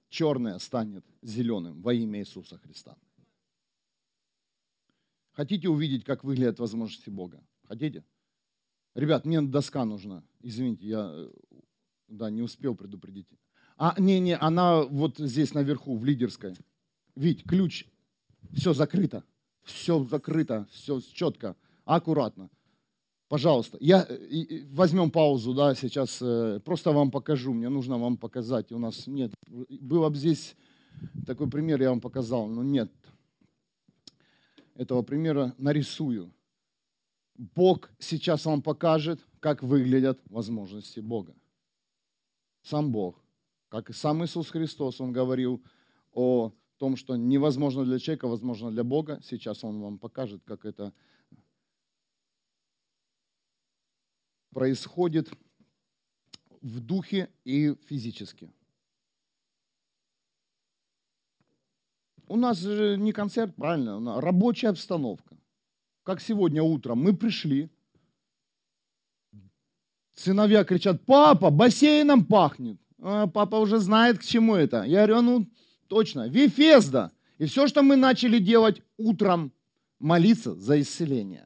[0.10, 2.95] Черное станет зеленым во имя Иисуса Христа.
[5.31, 7.43] Хотите увидеть, как выглядят возможности Бога?
[7.63, 8.03] Хотите?
[8.93, 10.23] Ребят, мне доска нужна.
[10.41, 11.31] Извините, я э,
[12.10, 13.27] да, не успел предупредить.
[13.78, 16.55] А, не-не, она вот здесь наверху, в лидерской.
[17.15, 17.86] Вить, ключ.
[18.53, 19.23] Все закрыто.
[19.65, 21.55] Все закрыто, все четко,
[21.86, 22.49] аккуратно.
[23.28, 24.07] Пожалуйста, я,
[24.69, 28.71] возьмем паузу, да, сейчас э, просто вам покажу, мне нужно вам показать.
[28.71, 30.55] У нас нет, было бы здесь
[31.26, 32.91] такой пример, я вам показал, но нет.
[34.76, 36.32] Этого примера нарисую.
[37.36, 41.34] Бог сейчас вам покажет, как выглядят возможности Бога.
[42.61, 43.24] Сам Бог.
[43.76, 45.61] Как и сам Иисус Христос, Он говорил
[46.13, 49.19] о том, что невозможно для человека, возможно для Бога.
[49.21, 50.93] Сейчас Он вам покажет, как это
[54.53, 55.30] происходит
[56.61, 58.49] в духе и физически.
[62.28, 65.36] У нас же не концерт, правильно, рабочая обстановка.
[66.03, 67.69] Как сегодня утром мы пришли,
[70.13, 72.80] сыновья кричат, папа, бассейном пахнет.
[73.08, 74.84] А, папа уже знает, к чему это.
[74.84, 75.47] Я говорю, ну
[75.88, 77.12] точно, Вифезда.
[77.38, 79.51] И все, что мы начали делать утром,
[79.99, 81.45] молиться за исцеление.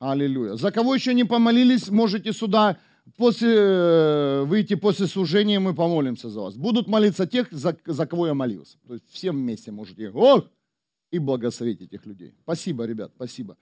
[0.00, 0.56] Аллилуйя.
[0.56, 2.78] За кого еще не помолились, можете сюда
[3.16, 6.56] после, э, выйти после служения, мы помолимся за вас.
[6.56, 8.76] Будут молиться тех, за, за кого я молился.
[8.88, 10.10] То есть всем вместе можете.
[10.10, 10.46] Ох!
[11.12, 12.34] И благословить этих людей.
[12.42, 13.56] Спасибо, ребят, спасибо.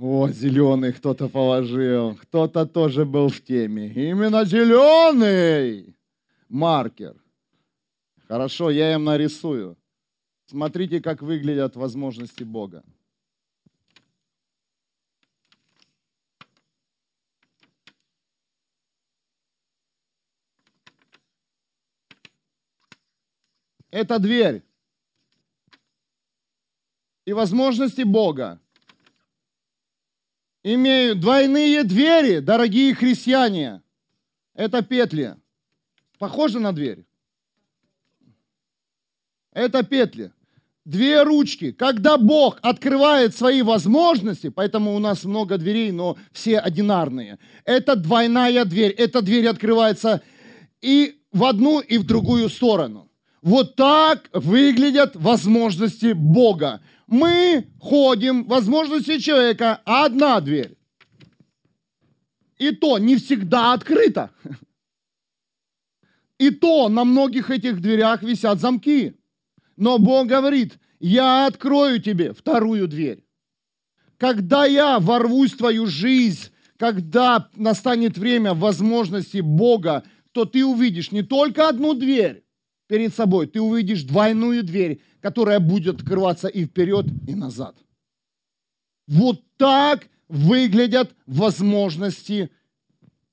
[0.00, 2.14] О, зеленый кто-то положил.
[2.22, 3.88] Кто-то тоже был в теме.
[3.88, 5.96] Именно зеленый
[6.48, 7.16] маркер.
[8.28, 9.76] Хорошо, я им нарисую.
[10.46, 12.84] Смотрите, как выглядят возможности Бога.
[23.90, 24.62] Это дверь.
[27.24, 28.60] И возможности Бога
[30.62, 33.82] имеют двойные двери, дорогие христиане.
[34.54, 35.36] Это петли.
[36.18, 37.04] Похоже на дверь?
[39.52, 40.32] Это петли.
[40.84, 41.70] Две ручки.
[41.72, 47.38] Когда Бог открывает свои возможности, поэтому у нас много дверей, но все одинарные.
[47.64, 48.92] Это двойная дверь.
[48.92, 50.22] Эта дверь открывается
[50.80, 53.10] и в одну, и в другую сторону.
[53.42, 56.80] Вот так выглядят возможности Бога.
[57.08, 60.76] Мы ходим, возможности человека, одна дверь.
[62.58, 64.30] И то не всегда открыта.
[66.38, 69.16] И то на многих этих дверях висят замки.
[69.76, 73.24] Но Бог говорит, я открою тебе вторую дверь.
[74.18, 81.22] Когда я ворвусь в твою жизнь, когда настанет время возможности Бога, то ты увидишь не
[81.22, 82.44] только одну дверь
[82.86, 87.76] перед собой, ты увидишь двойную дверь, которая будет открываться и вперед, и назад.
[89.06, 92.50] Вот так выглядят возможности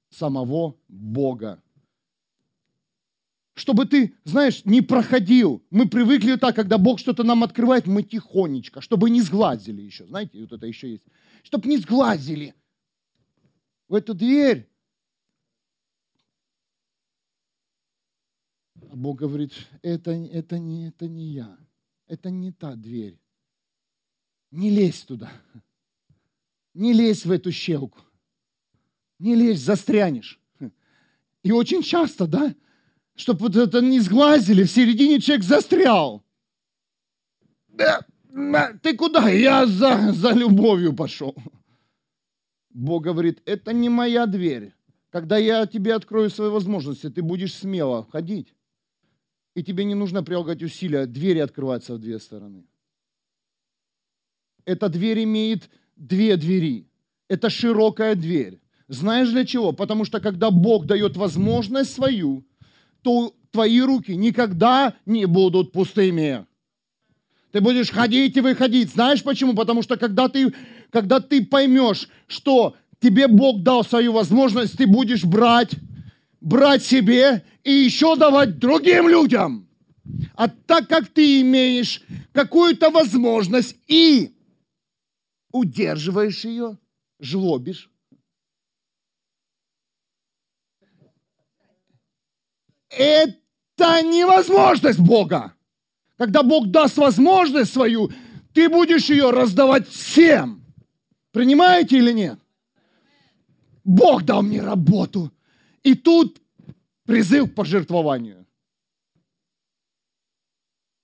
[0.09, 1.61] самого Бога
[3.55, 5.63] чтобы ты, знаешь, не проходил.
[5.69, 10.05] Мы привыкли так, когда Бог что-то нам открывает, мы тихонечко, чтобы не сглазили еще.
[10.05, 11.05] Знаете, вот это еще есть.
[11.41, 12.53] Чтобы не сглазили.
[13.87, 14.69] В эту дверь.
[18.91, 21.57] А Бог говорит, это, это, не, это не я.
[22.07, 23.19] Это не та дверь.
[24.51, 25.31] Не лезь туда.
[26.73, 27.99] Не лезь в эту щелку.
[29.19, 30.39] Не лезь, застрянешь.
[31.43, 32.55] И очень часто, да,
[33.15, 36.23] чтобы вот это не сглазили, в середине человек застрял.
[38.81, 39.29] Ты куда?
[39.29, 41.35] Я за, за любовью пошел.
[42.69, 44.73] Бог говорит, это не моя дверь.
[45.09, 48.54] Когда я тебе открою свои возможности, ты будешь смело ходить.
[49.55, 51.05] И тебе не нужно прилагать усилия.
[51.05, 52.65] Двери открываются в две стороны.
[54.65, 56.87] Эта дверь имеет две двери.
[57.29, 58.59] Это широкая дверь.
[58.87, 59.71] Знаешь для чего?
[59.71, 62.45] Потому что когда Бог дает возможность свою,
[63.01, 66.45] то твои руки никогда не будут пустыми.
[67.51, 68.91] Ты будешь ходить и выходить.
[68.91, 69.53] Знаешь почему?
[69.53, 70.53] Потому что когда ты,
[70.89, 75.71] когда ты поймешь, что тебе Бог дал свою возможность, ты будешь брать,
[76.41, 79.67] брать себе и еще давать другим людям.
[80.35, 82.01] А так как ты имеешь
[82.31, 84.33] какую-то возможность и
[85.51, 86.77] удерживаешь ее,
[87.19, 87.89] жлобишь,
[92.97, 95.53] Это невозможность Бога.
[96.17, 98.09] Когда Бог даст возможность свою,
[98.53, 100.63] ты будешь ее раздавать всем.
[101.31, 102.39] Принимаете или нет?
[103.83, 105.29] Бог дал мне работу.
[105.83, 106.41] И тут
[107.05, 108.45] призыв к пожертвованию.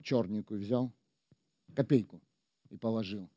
[0.04, 0.91] Черненькую взял,
[1.76, 2.22] копейку
[2.70, 3.30] и положил.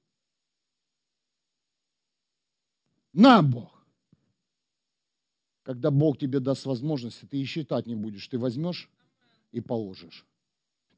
[3.13, 3.71] На, Бог.
[5.63, 8.27] Когда Бог тебе даст возможность, ты и считать не будешь.
[8.29, 8.91] Ты возьмешь
[9.53, 10.27] и положишь.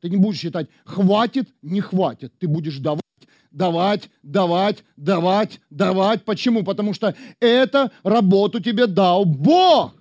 [0.00, 2.36] Ты не будешь считать, хватит, не хватит.
[2.38, 3.02] Ты будешь давать,
[3.50, 6.24] давать, давать, давать, давать.
[6.24, 6.64] Почему?
[6.64, 9.94] Потому что эту работу тебе дал Бог.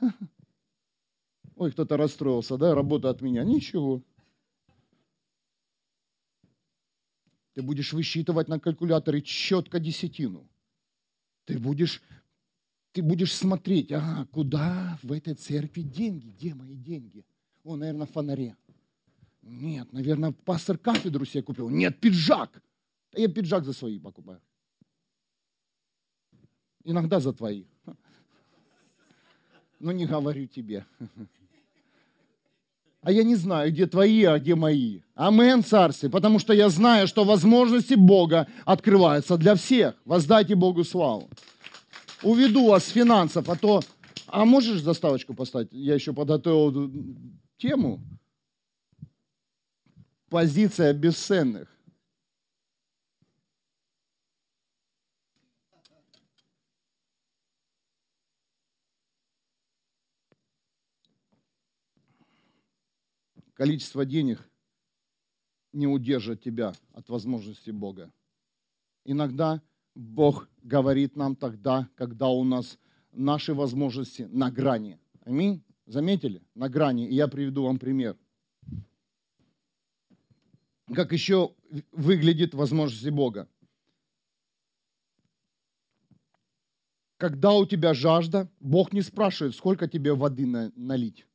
[1.56, 3.44] Ой, кто-то расстроился, да, работа от меня.
[3.44, 4.02] Ничего.
[7.54, 10.48] Ты будешь высчитывать на калькуляторе четко десятину.
[11.44, 12.02] Ты будешь
[12.92, 17.24] ты будешь смотреть, ага, куда в этой церкви деньги, где мои деньги?
[17.62, 18.56] О, наверное, в фонаре.
[19.42, 21.68] Нет, наверное, пастор кафедру себе купил.
[21.68, 22.62] Нет, пиджак.
[23.14, 24.40] Я пиджак за свои покупаю.
[26.84, 27.66] Иногда за твои.
[29.80, 30.84] Но не говорю тебе.
[33.00, 35.00] А я не знаю, где твои, а где мои.
[35.14, 36.10] Амен, царстве.
[36.10, 39.94] Потому что я знаю, что возможности Бога открываются для всех.
[40.04, 41.30] Воздайте Богу славу.
[42.22, 43.82] Уведу вас с финансов, а то...
[44.26, 45.68] А можешь заставочку поставить?
[45.72, 46.90] Я еще подготовил
[47.56, 48.00] тему.
[50.28, 51.68] Позиция бесценных.
[63.58, 64.48] Количество денег
[65.72, 68.10] не удержит тебя от возможности Бога.
[69.04, 69.60] Иногда
[69.94, 72.78] Бог говорит нам тогда, когда у нас
[73.12, 74.98] наши возможности на грани.
[75.24, 75.62] Аминь.
[75.86, 76.40] Заметили?
[76.54, 77.08] На грани.
[77.08, 78.16] И я приведу вам пример.
[80.94, 81.52] Как еще
[81.90, 83.48] выглядит возможности Бога.
[87.16, 91.27] Когда у тебя жажда, Бог не спрашивает, сколько тебе воды налить.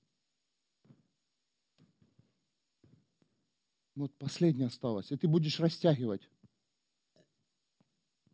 [3.95, 6.27] Вот последняя осталась, и ты будешь растягивать.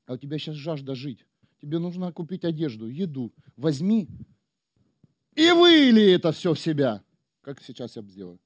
[0.06, 1.26] А у тебя сейчас жажда жить.
[1.62, 3.34] Тебе нужно купить одежду, еду.
[3.58, 4.08] Возьми
[5.36, 7.04] и выли это все в себя.
[7.42, 8.40] Как сейчас я сделаю.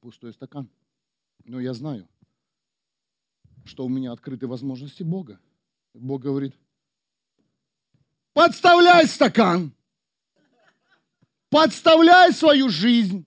[0.00, 0.68] Пустой стакан.
[1.44, 2.08] Но я знаю,
[3.64, 5.40] что у меня открыты возможности Бога.
[5.94, 6.54] Бог говорит,
[8.32, 9.74] подставляй стакан
[11.52, 13.26] подставляй свою жизнь,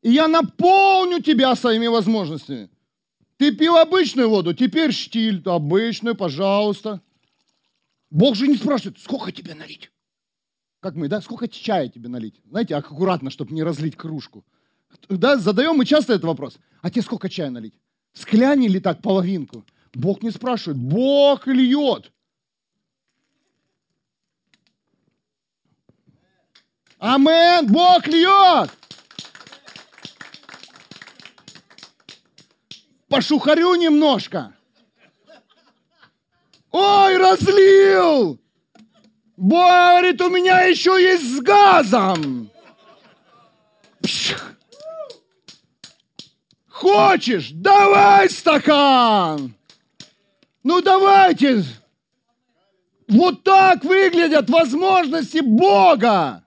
[0.00, 2.70] и я наполню тебя своими возможностями.
[3.36, 7.02] Ты пил обычную воду, теперь штиль, обычную, пожалуйста.
[8.10, 9.90] Бог же не спрашивает, сколько тебе налить?
[10.78, 11.20] Как мы, да?
[11.20, 12.40] Сколько чая тебе налить?
[12.48, 14.44] Знаете, аккуратно, чтобы не разлить кружку.
[15.08, 16.58] Да, задаем мы часто этот вопрос.
[16.80, 17.74] А тебе сколько чая налить?
[18.12, 19.64] Скляни или так половинку?
[19.94, 20.78] Бог не спрашивает.
[20.78, 22.11] Бог льет.
[27.02, 27.66] Амен.
[27.66, 28.70] Бог льет.
[33.08, 34.54] Пошухарю немножко.
[36.70, 38.38] Ой, разлил.
[39.36, 42.48] Бог говорит, у меня еще есть с газом.
[44.00, 44.54] Пшх.
[46.68, 47.50] Хочешь?
[47.50, 49.54] Давай стакан.
[50.62, 51.64] Ну давайте.
[53.08, 56.44] Вот так выглядят возможности Бога.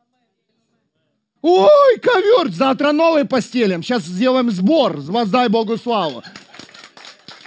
[1.47, 3.83] Ой, ковер, завтра новый постелим.
[3.83, 4.97] Сейчас сделаем сбор.
[4.97, 6.23] Воздай Богу славу.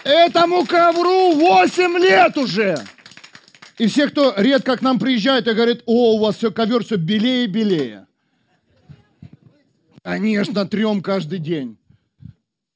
[0.04, 2.78] Этому ковру 8 лет уже.
[3.76, 6.94] И все, кто редко к нам приезжает и говорит, о, у вас все ковер все
[6.94, 8.06] белее и белее.
[10.04, 11.76] Конечно, трем каждый день.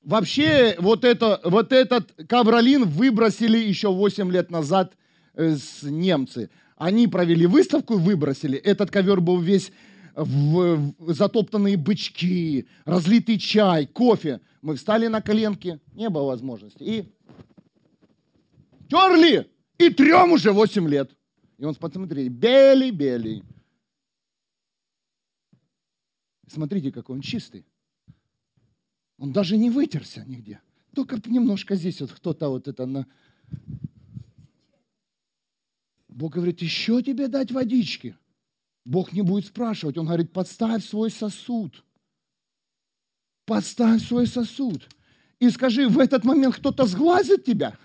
[0.02, 4.94] Вообще, вот, это, вот этот ковролин выбросили еще 8 лет назад
[5.34, 6.50] э, с немцы.
[6.76, 8.58] Они провели выставку и выбросили.
[8.58, 9.70] Этот ковер был весь
[10.14, 14.40] в, затоптанные бычки, разлитый чай, кофе.
[14.60, 16.82] Мы встали на коленки, не было возможности.
[16.82, 17.14] И
[18.88, 21.10] терли, и трем уже 8 лет.
[21.58, 23.42] И он посмотрели, белый-белый.
[26.46, 27.64] Смотрите, какой он чистый.
[29.18, 30.60] Он даже не вытерся нигде.
[30.94, 33.06] Только немножко здесь вот кто-то вот это на...
[36.08, 38.16] Бог говорит, еще тебе дать водички.
[38.84, 39.96] Бог не будет спрашивать.
[39.98, 41.84] Он говорит, подставь свой сосуд.
[43.46, 44.88] Подставь свой сосуд.
[45.38, 47.76] И скажи, в этот момент кто-то сглазит тебя?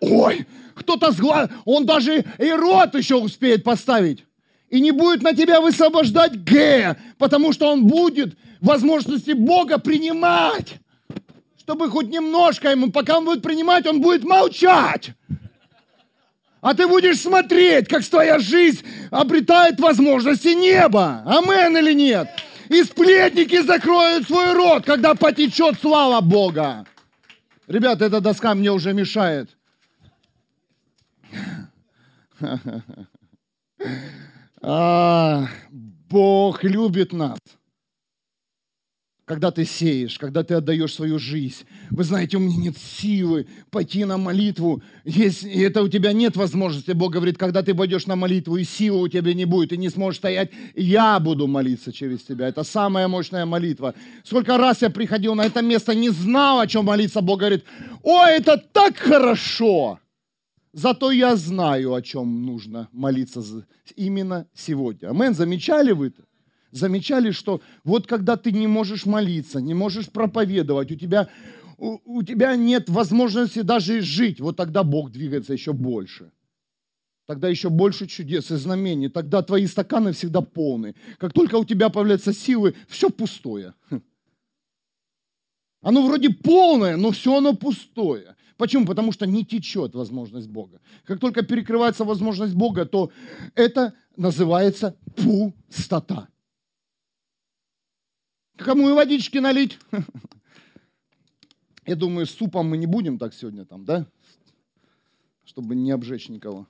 [0.00, 1.52] Ой, кто-то сглазит.
[1.64, 4.24] Он даже и рот еще успеет поставить.
[4.68, 10.80] И не будет на тебя высвобождать Г, потому что он будет возможности Бога принимать.
[11.58, 15.10] Чтобы хоть немножко ему, пока он будет принимать, он будет молчать.
[16.62, 21.22] А ты будешь смотреть, как твоя жизнь обретает возможности неба.
[21.26, 22.28] Амен или нет?
[22.68, 26.86] И сплетники закроют свой рот, когда потечет слава Бога.
[27.66, 29.50] Ребята, эта доска мне уже мешает.
[34.64, 35.48] А,
[36.08, 37.40] Бог любит нас
[39.32, 41.64] когда ты сеешь, когда ты отдаешь свою жизнь.
[41.90, 44.82] Вы знаете, у меня нет силы пойти на молитву.
[45.04, 49.00] Если это у тебя нет возможности, Бог говорит, когда ты пойдешь на молитву, и силы
[49.00, 52.46] у тебя не будет, ты не сможешь стоять, я буду молиться через тебя.
[52.46, 53.94] Это самая мощная молитва.
[54.22, 57.22] Сколько раз я приходил на это место, не знал, о чем молиться.
[57.22, 57.64] Бог говорит,
[58.02, 59.98] о, это так хорошо.
[60.74, 63.42] Зато я знаю, о чем нужно молиться
[63.96, 65.08] именно сегодня.
[65.08, 66.22] Амен, замечали вы это?
[66.72, 71.28] Замечали, что вот когда ты не можешь молиться, не можешь проповедовать, у тебя
[71.78, 76.32] у, у тебя нет возможности даже жить, вот тогда Бог двигается еще больше.
[77.26, 79.08] Тогда еще больше чудес и знамений.
[79.08, 80.94] Тогда твои стаканы всегда полны.
[81.18, 83.74] Как только у тебя появляются силы, все пустое.
[85.82, 88.36] Оно вроде полное, но все оно пустое.
[88.56, 88.86] Почему?
[88.86, 90.80] Потому что не течет возможность Бога.
[91.04, 93.10] Как только перекрывается возможность Бога, то
[93.54, 96.28] это называется пустота.
[98.64, 99.78] Кому и водички налить?
[101.86, 104.06] Я думаю, супом мы не будем так сегодня там, да?
[105.44, 106.68] Чтобы не обжечь никого.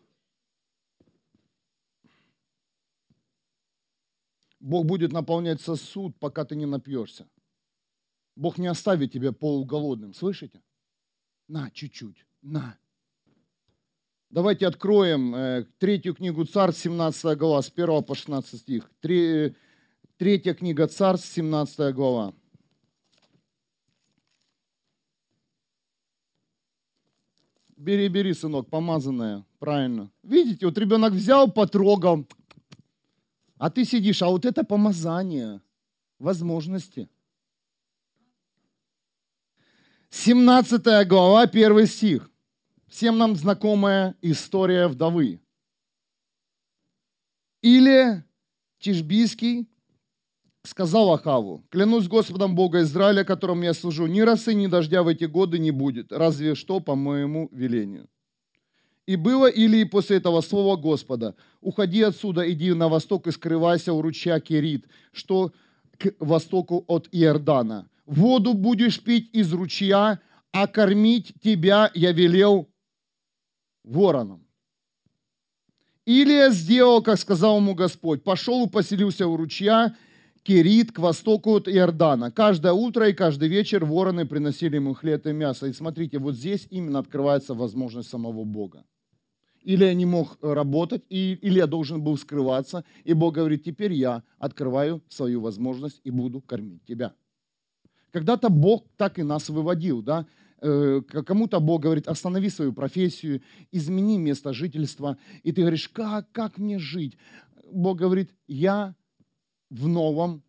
[4.58, 7.28] Бог будет наполнять сосуд, пока ты не напьешься.
[8.36, 10.62] Бог не оставит тебя полуголодным, слышите?
[11.48, 12.78] На, чуть-чуть, на.
[14.30, 18.90] Давайте откроем э, третью книгу Царств, 17 глава, с 1 по 16 стих.
[19.00, 19.54] Три,
[20.22, 22.32] третья книга Царств, 17 глава.
[27.76, 30.12] Бери, бери, сынок, помазанная, правильно.
[30.22, 32.24] Видите, вот ребенок взял, потрогал,
[33.56, 35.60] а ты сидишь, а вот это помазание,
[36.20, 37.08] возможности.
[40.10, 42.30] 17 глава, 1 стих.
[42.86, 45.40] Всем нам знакомая история вдовы.
[47.60, 48.22] Или
[48.78, 49.71] Тишбийский
[50.64, 55.24] сказал Ахаву, клянусь Господом Бога Израиля, которому я служу, ни росы, ни дождя в эти
[55.24, 58.08] годы не будет, разве что по моему велению.
[59.06, 64.00] И было Илии после этого слова Господа, уходи отсюда, иди на восток и скрывайся у
[64.00, 65.52] ручья Керит, что
[65.98, 70.20] к востоку от Иордана воду будешь пить из ручья,
[70.52, 72.68] а кормить тебя я велел
[73.82, 74.46] вороном.
[76.04, 79.96] Илия сделал, как сказал ему Господь, пошел и поселился у ручья
[80.42, 82.32] Керит к востоку от Иордана.
[82.32, 85.66] Каждое утро и каждый вечер вороны приносили ему хлеб и мясо.
[85.66, 88.84] И смотрите, вот здесь именно открывается возможность самого Бога.
[89.64, 92.84] Илья не мог работать, и Илья должен был скрываться.
[93.04, 97.14] И Бог говорит, теперь я открываю свою возможность и буду кормить тебя.
[98.10, 100.26] Когда-то Бог так и нас выводил, да,
[100.60, 106.58] э, кому-то Бог говорит, останови свою профессию, измени место жительства, и ты говоришь, как, как
[106.58, 107.16] мне жить?
[107.70, 108.94] Бог говорит, я
[109.72, 110.42] в новом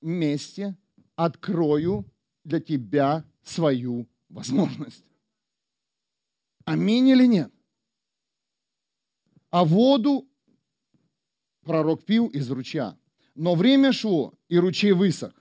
[0.00, 0.74] месте
[1.16, 2.04] открою
[2.44, 5.04] для тебя свою возможность.
[6.64, 7.52] Аминь или нет?
[9.50, 10.26] А воду
[11.62, 12.96] пророк пил из ручья.
[13.34, 15.34] Но время шло, и ручей высох.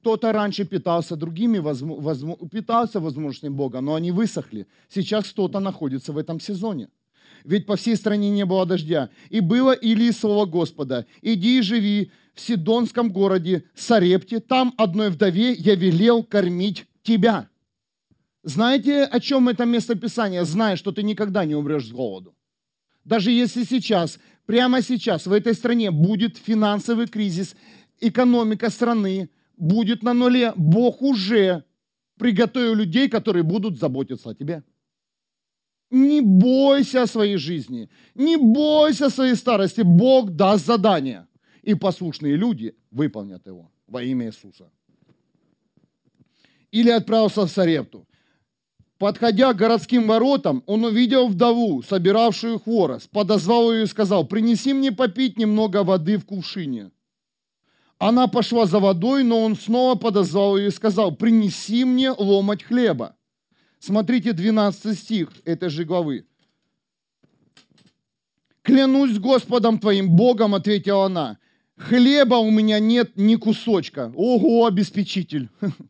[0.00, 4.66] Кто-то раньше питался другими, возможно, питался возможностями Бога, но они высохли.
[4.88, 6.88] Сейчас кто-то находится в этом сезоне.
[7.44, 9.10] Ведь по всей стране не было дождя.
[9.28, 11.06] И было Илии слово Господа.
[11.22, 17.48] «Иди и живи в Сидонском городе Сарепте, там одной вдове я велел кормить тебя».
[18.42, 20.44] Знаете, о чем это местописание?
[20.44, 22.34] Зная, что ты никогда не умрешь с голоду.
[23.04, 27.54] Даже если сейчас, прямо сейчас в этой стране будет финансовый кризис,
[28.00, 31.64] экономика страны, будет на нуле, Бог уже
[32.18, 34.62] приготовил людей, которые будут заботиться о тебе.
[35.90, 39.82] Не бойся о своей жизни, не бойся о своей старости.
[39.82, 41.26] Бог даст задание,
[41.62, 44.70] и послушные люди выполнят его во имя Иисуса.
[46.70, 48.06] Или отправился в Сарепту.
[48.98, 54.92] Подходя к городским воротам, он увидел вдову, собиравшую хворост, подозвал ее и сказал, принеси мне
[54.92, 56.90] попить немного воды в кувшине.
[57.98, 63.16] Она пошла за водой, но он снова подозвал ее и сказал, принеси мне ломать хлеба.
[63.80, 66.26] Смотрите 12 стих этой же главы.
[68.62, 71.38] «Клянусь Господом твоим Богом», ответила она,
[71.76, 74.12] «хлеба у меня нет ни кусочка».
[74.14, 75.48] Ого, обеспечитель.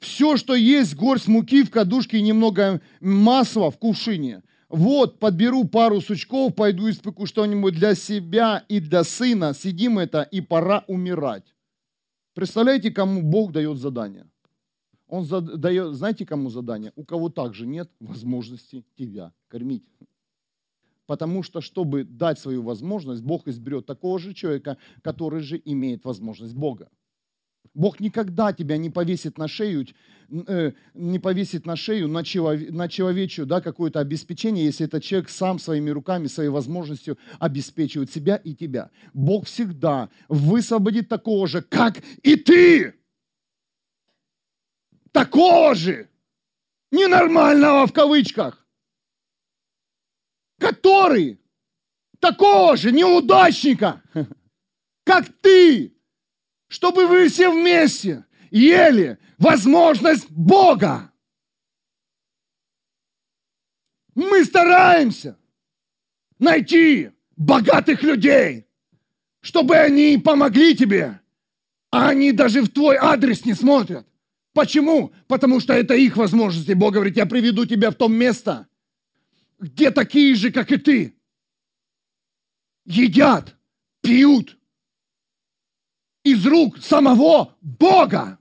[0.00, 4.42] Все, что есть, горсть муки в кадушке и немного масла в кувшине.
[4.68, 9.54] Вот, подберу пару сучков, пойду испеку что-нибудь для себя и для сына.
[9.54, 11.54] Сидим это, и пора умирать.
[12.34, 14.27] Представляете, кому Бог дает задание?
[15.08, 16.92] Он дает, знаете, кому задание?
[16.94, 19.84] У кого также нет возможности тебя кормить.
[21.06, 26.54] Потому что, чтобы дать свою возможность, Бог изберет такого же человека, который же имеет возможность
[26.54, 26.90] Бога.
[27.74, 29.86] Бог никогда тебя не повесит на шею,
[30.30, 35.30] э, не повесит на шею на, челов, на человечью да, какое-то обеспечение, если этот человек
[35.30, 38.90] сам своими руками, своей возможностью обеспечивает себя и тебя.
[39.14, 42.97] Бог всегда высвободит такого же, как и ты.
[45.12, 46.08] Такого же,
[46.90, 48.66] ненормального в кавычках,
[50.58, 51.40] который
[52.18, 54.02] такого же неудачника,
[55.04, 55.98] как ты
[56.68, 61.12] чтобы вы все вместе ели возможность Бога.
[64.14, 65.38] Мы стараемся
[66.38, 68.66] найти богатых людей,
[69.40, 71.20] чтобы они помогли тебе,
[71.90, 74.06] а они даже в твой адрес не смотрят.
[74.58, 75.12] Почему?
[75.28, 76.72] Потому что это их возможности.
[76.72, 78.66] Бог говорит, я приведу тебя в то место,
[79.60, 81.14] где такие же, как и ты,
[82.84, 83.56] едят,
[84.00, 84.58] пьют
[86.24, 88.40] из рук самого Бога.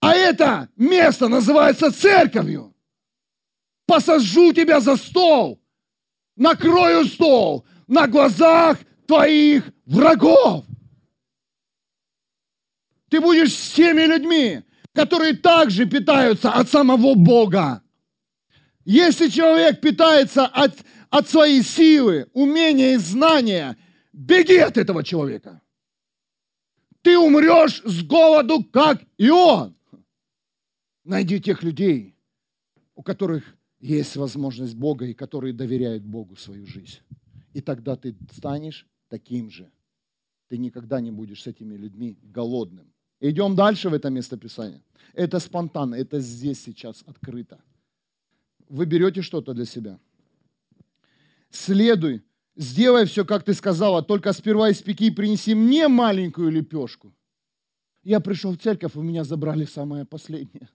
[0.00, 2.74] А это место называется церковью.
[3.86, 5.62] Посажу тебя за стол,
[6.34, 10.64] накрою стол на глазах твоих врагов.
[13.10, 17.82] Ты будешь с теми людьми, которые также питаются от самого Бога.
[18.84, 20.74] Если человек питается от,
[21.10, 23.76] от своей силы, умения и знания,
[24.12, 25.62] беги от этого человека.
[27.02, 29.76] Ты умрешь с голоду, как и он.
[31.04, 32.14] Найди тех людей,
[32.94, 33.44] у которых
[33.80, 37.00] есть возможность Бога и которые доверяют Богу свою жизнь.
[37.54, 39.70] И тогда ты станешь таким же.
[40.48, 42.91] Ты никогда не будешь с этими людьми голодным.
[43.22, 44.82] Идем дальше в это местописание.
[45.14, 47.60] Это спонтанно, это здесь сейчас открыто.
[48.68, 50.00] Вы берете что-то для себя.
[51.48, 52.22] Следуй,
[52.56, 57.14] сделай все, как ты сказала, только сперва испеки и принеси мне маленькую лепешку.
[58.02, 60.68] Я пришел в церковь, у меня забрали самое последнее.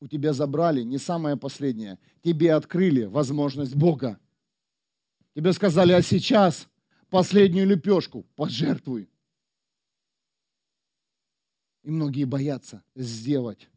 [0.00, 2.00] У тебя забрали не самое последнее.
[2.24, 4.18] Тебе открыли возможность Бога.
[5.36, 6.66] Тебе сказали, а сейчас
[7.10, 9.08] последнюю лепешку пожертвуй.
[11.82, 13.68] И многие боятся сделать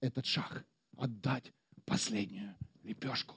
[0.00, 0.64] этот шаг,
[0.96, 1.52] отдать
[1.84, 3.36] последнюю лепешку.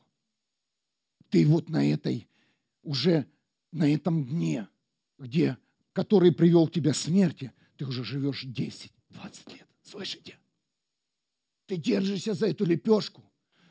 [1.30, 2.28] Ты вот на этой,
[2.84, 3.26] уже
[3.72, 4.68] на этом дне,
[5.18, 5.57] где,
[5.93, 8.89] который привел тебя к смерти, ты уже живешь 10-20
[9.53, 9.68] лет.
[9.84, 10.38] Слышите?
[11.65, 13.24] Ты держишься за эту лепешку.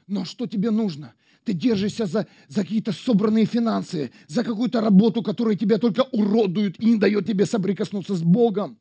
[0.07, 1.15] Но что тебе нужно?
[1.45, 6.87] Ты держишься за, за какие-то собранные финансы, за какую-то работу, которая тебя только уродует и
[6.87, 8.79] не дает тебе соприкоснуться с Богом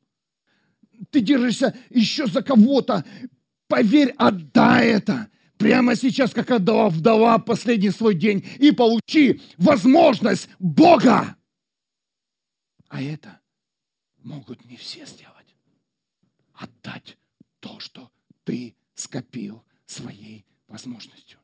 [1.09, 3.05] ты держишься еще за кого-то.
[3.67, 5.29] Поверь, отдай это.
[5.57, 11.37] Прямо сейчас, как отдала вдова последний свой день, и получи возможность Бога.
[12.89, 13.39] А это
[14.17, 15.55] могут не все сделать.
[16.53, 17.17] Отдать
[17.59, 18.11] то, что
[18.43, 21.39] ты скопил своей возможностью.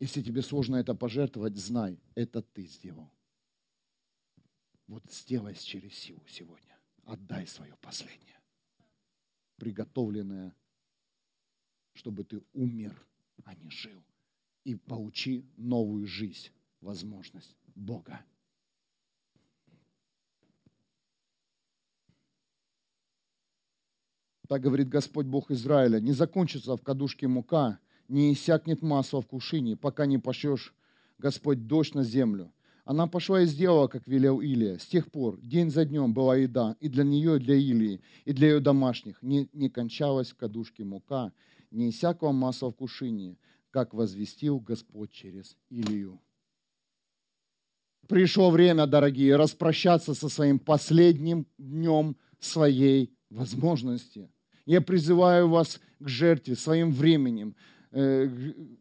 [0.00, 3.10] Если тебе сложно это пожертвовать, знай, это ты сделал.
[4.86, 6.73] Вот сделай через силу сегодня
[7.06, 8.40] отдай свое последнее,
[9.56, 10.54] приготовленное,
[11.94, 13.06] чтобы ты умер,
[13.44, 14.02] а не жил,
[14.64, 16.50] и получи новую жизнь,
[16.80, 18.24] возможность Бога.
[24.48, 29.76] Так говорит Господь Бог Израиля, не закончится в кадушке мука, не иссякнет масло в кушине,
[29.76, 30.74] пока не пошлешь
[31.18, 32.52] Господь дождь на землю.
[32.84, 34.78] Она пошла и сделала, как велел Илия.
[34.78, 38.32] С тех пор день за днем была еда и для нее, и для Илии, и
[38.32, 39.22] для ее домашних.
[39.22, 41.32] Не, не кончалась в кадушке мука,
[41.70, 43.38] не иссякла масла в кушине,
[43.70, 46.20] как возвестил Господь через Илию.
[48.06, 54.28] Пришло время, дорогие, распрощаться со своим последним днем своей возможности.
[54.66, 57.56] Я призываю вас к жертве своим временем.
[57.92, 58.28] Э,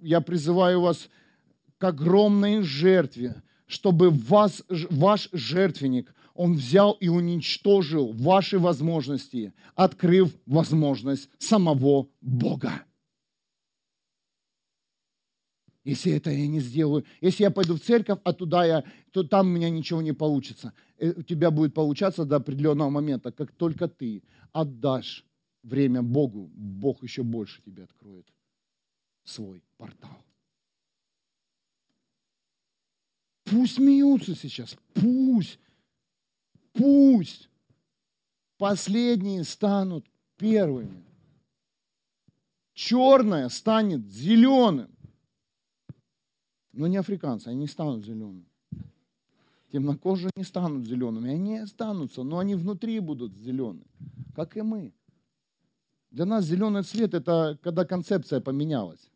[0.01, 1.09] я призываю вас
[1.77, 11.29] к огромной жертве, чтобы вас, ваш жертвенник, он взял и уничтожил ваши возможности, открыв возможность
[11.37, 12.83] самого Бога.
[15.83, 19.47] Если это я не сделаю, если я пойду в церковь, а туда я, то там
[19.47, 20.73] у меня ничего не получится.
[20.97, 23.31] Э, у тебя будет получаться до определенного момента.
[23.31, 25.25] Как только ты отдашь
[25.61, 28.25] время Богу, Бог еще больше тебе откроет
[29.25, 30.23] свой портал.
[33.45, 35.59] Пусть смеются сейчас, пусть,
[36.73, 37.49] пусть.
[38.57, 40.05] Последние станут
[40.37, 41.03] первыми.
[42.73, 44.89] Черное станет зеленым.
[46.71, 48.45] Но не африканцы, они не станут зелеными.
[49.71, 53.87] Темнокожие не станут зелеными, они останутся, но они внутри будут зеленые,
[54.35, 54.93] как и мы.
[56.11, 59.09] Для нас зеленый цвет– это когда концепция поменялась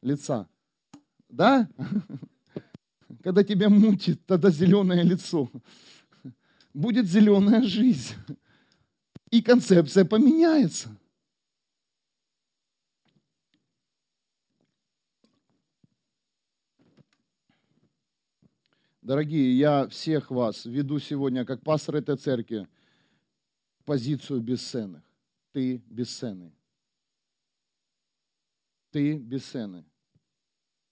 [0.00, 0.48] лица.
[1.28, 1.68] Да?
[3.24, 5.50] Когда тебя мутит, тогда зеленое лицо.
[6.74, 8.12] Будет зеленая жизнь.
[9.30, 10.94] И концепция поменяется.
[19.00, 22.68] Дорогие, я всех вас веду сегодня, как пастор этой церкви,
[23.86, 25.02] позицию бесценных.
[25.52, 26.52] Ты бесценный.
[28.90, 29.86] Ты бесценный.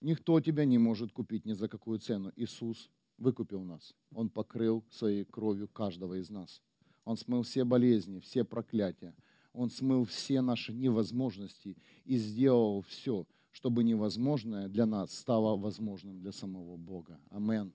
[0.03, 2.33] Никто тебя не может купить ни за какую цену.
[2.35, 3.95] Иисус выкупил нас.
[4.13, 6.61] Он покрыл своей кровью каждого из нас.
[7.05, 9.15] Он смыл все болезни, все проклятия.
[9.53, 16.33] Он смыл все наши невозможности и сделал все, чтобы невозможное для нас стало возможным для
[16.33, 17.21] самого Бога.
[17.31, 17.73] Амен.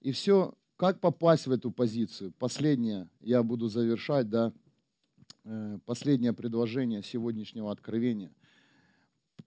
[0.00, 2.32] И все, как попасть в эту позицию?
[2.32, 4.52] Последнее, я буду завершать, да,
[5.44, 8.32] э, последнее предложение сегодняшнего откровения.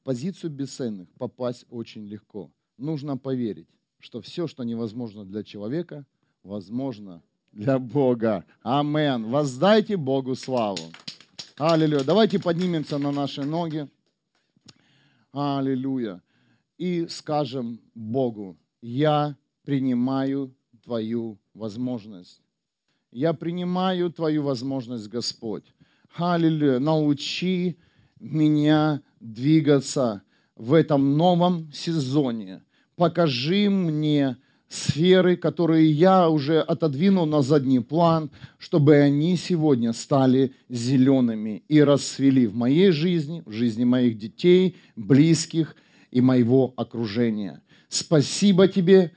[0.08, 2.49] Позицию бесценных попасть очень легко.
[2.78, 3.68] Нужно поверить,
[3.99, 6.05] что все, что невозможно для человека,
[6.43, 8.45] возможно для Бога.
[8.62, 9.26] Амен.
[9.26, 10.93] Воздайте Богу славу.
[11.58, 12.05] Аллилуйя.
[12.05, 13.89] Давайте поднимемся на наши ноги.
[15.34, 16.22] Аллилуйя.
[16.78, 19.36] И скажем Богу, я
[19.66, 20.55] принимаю
[20.86, 22.41] Твою возможность.
[23.12, 25.66] Я принимаю Твою возможность, Господь.
[26.16, 26.80] Аллилуйя.
[26.80, 27.78] Научи
[28.22, 30.22] меня двигаться
[30.55, 32.61] в этом новом сезоне.
[32.95, 34.38] Покажи мне
[34.70, 42.47] сферы, которые я уже отодвинул на задний план, чтобы они сегодня стали зелеными и расцвели
[42.47, 45.76] в моей жизни, в жизни моих детей, близких
[46.11, 47.61] и моего окружения.
[47.88, 49.13] Спасибо тебе,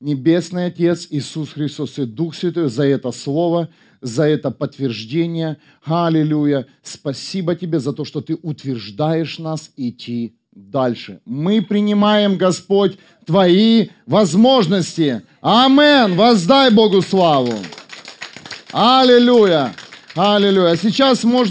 [0.00, 3.68] Небесный Отец, Иисус Христос и Дух Святой, за это слово,
[4.00, 5.58] за это подтверждение.
[5.84, 6.66] Аллилуйя.
[6.82, 11.20] Спасибо тебе за то, что ты утверждаешь нас идти дальше.
[11.24, 15.22] Мы принимаем, Господь, Твои возможности.
[15.40, 16.16] Амен.
[16.16, 17.54] Воздай Богу славу.
[18.72, 19.74] Аллилуйя.
[20.14, 20.76] Аллилуйя.
[20.76, 21.46] Сейчас можно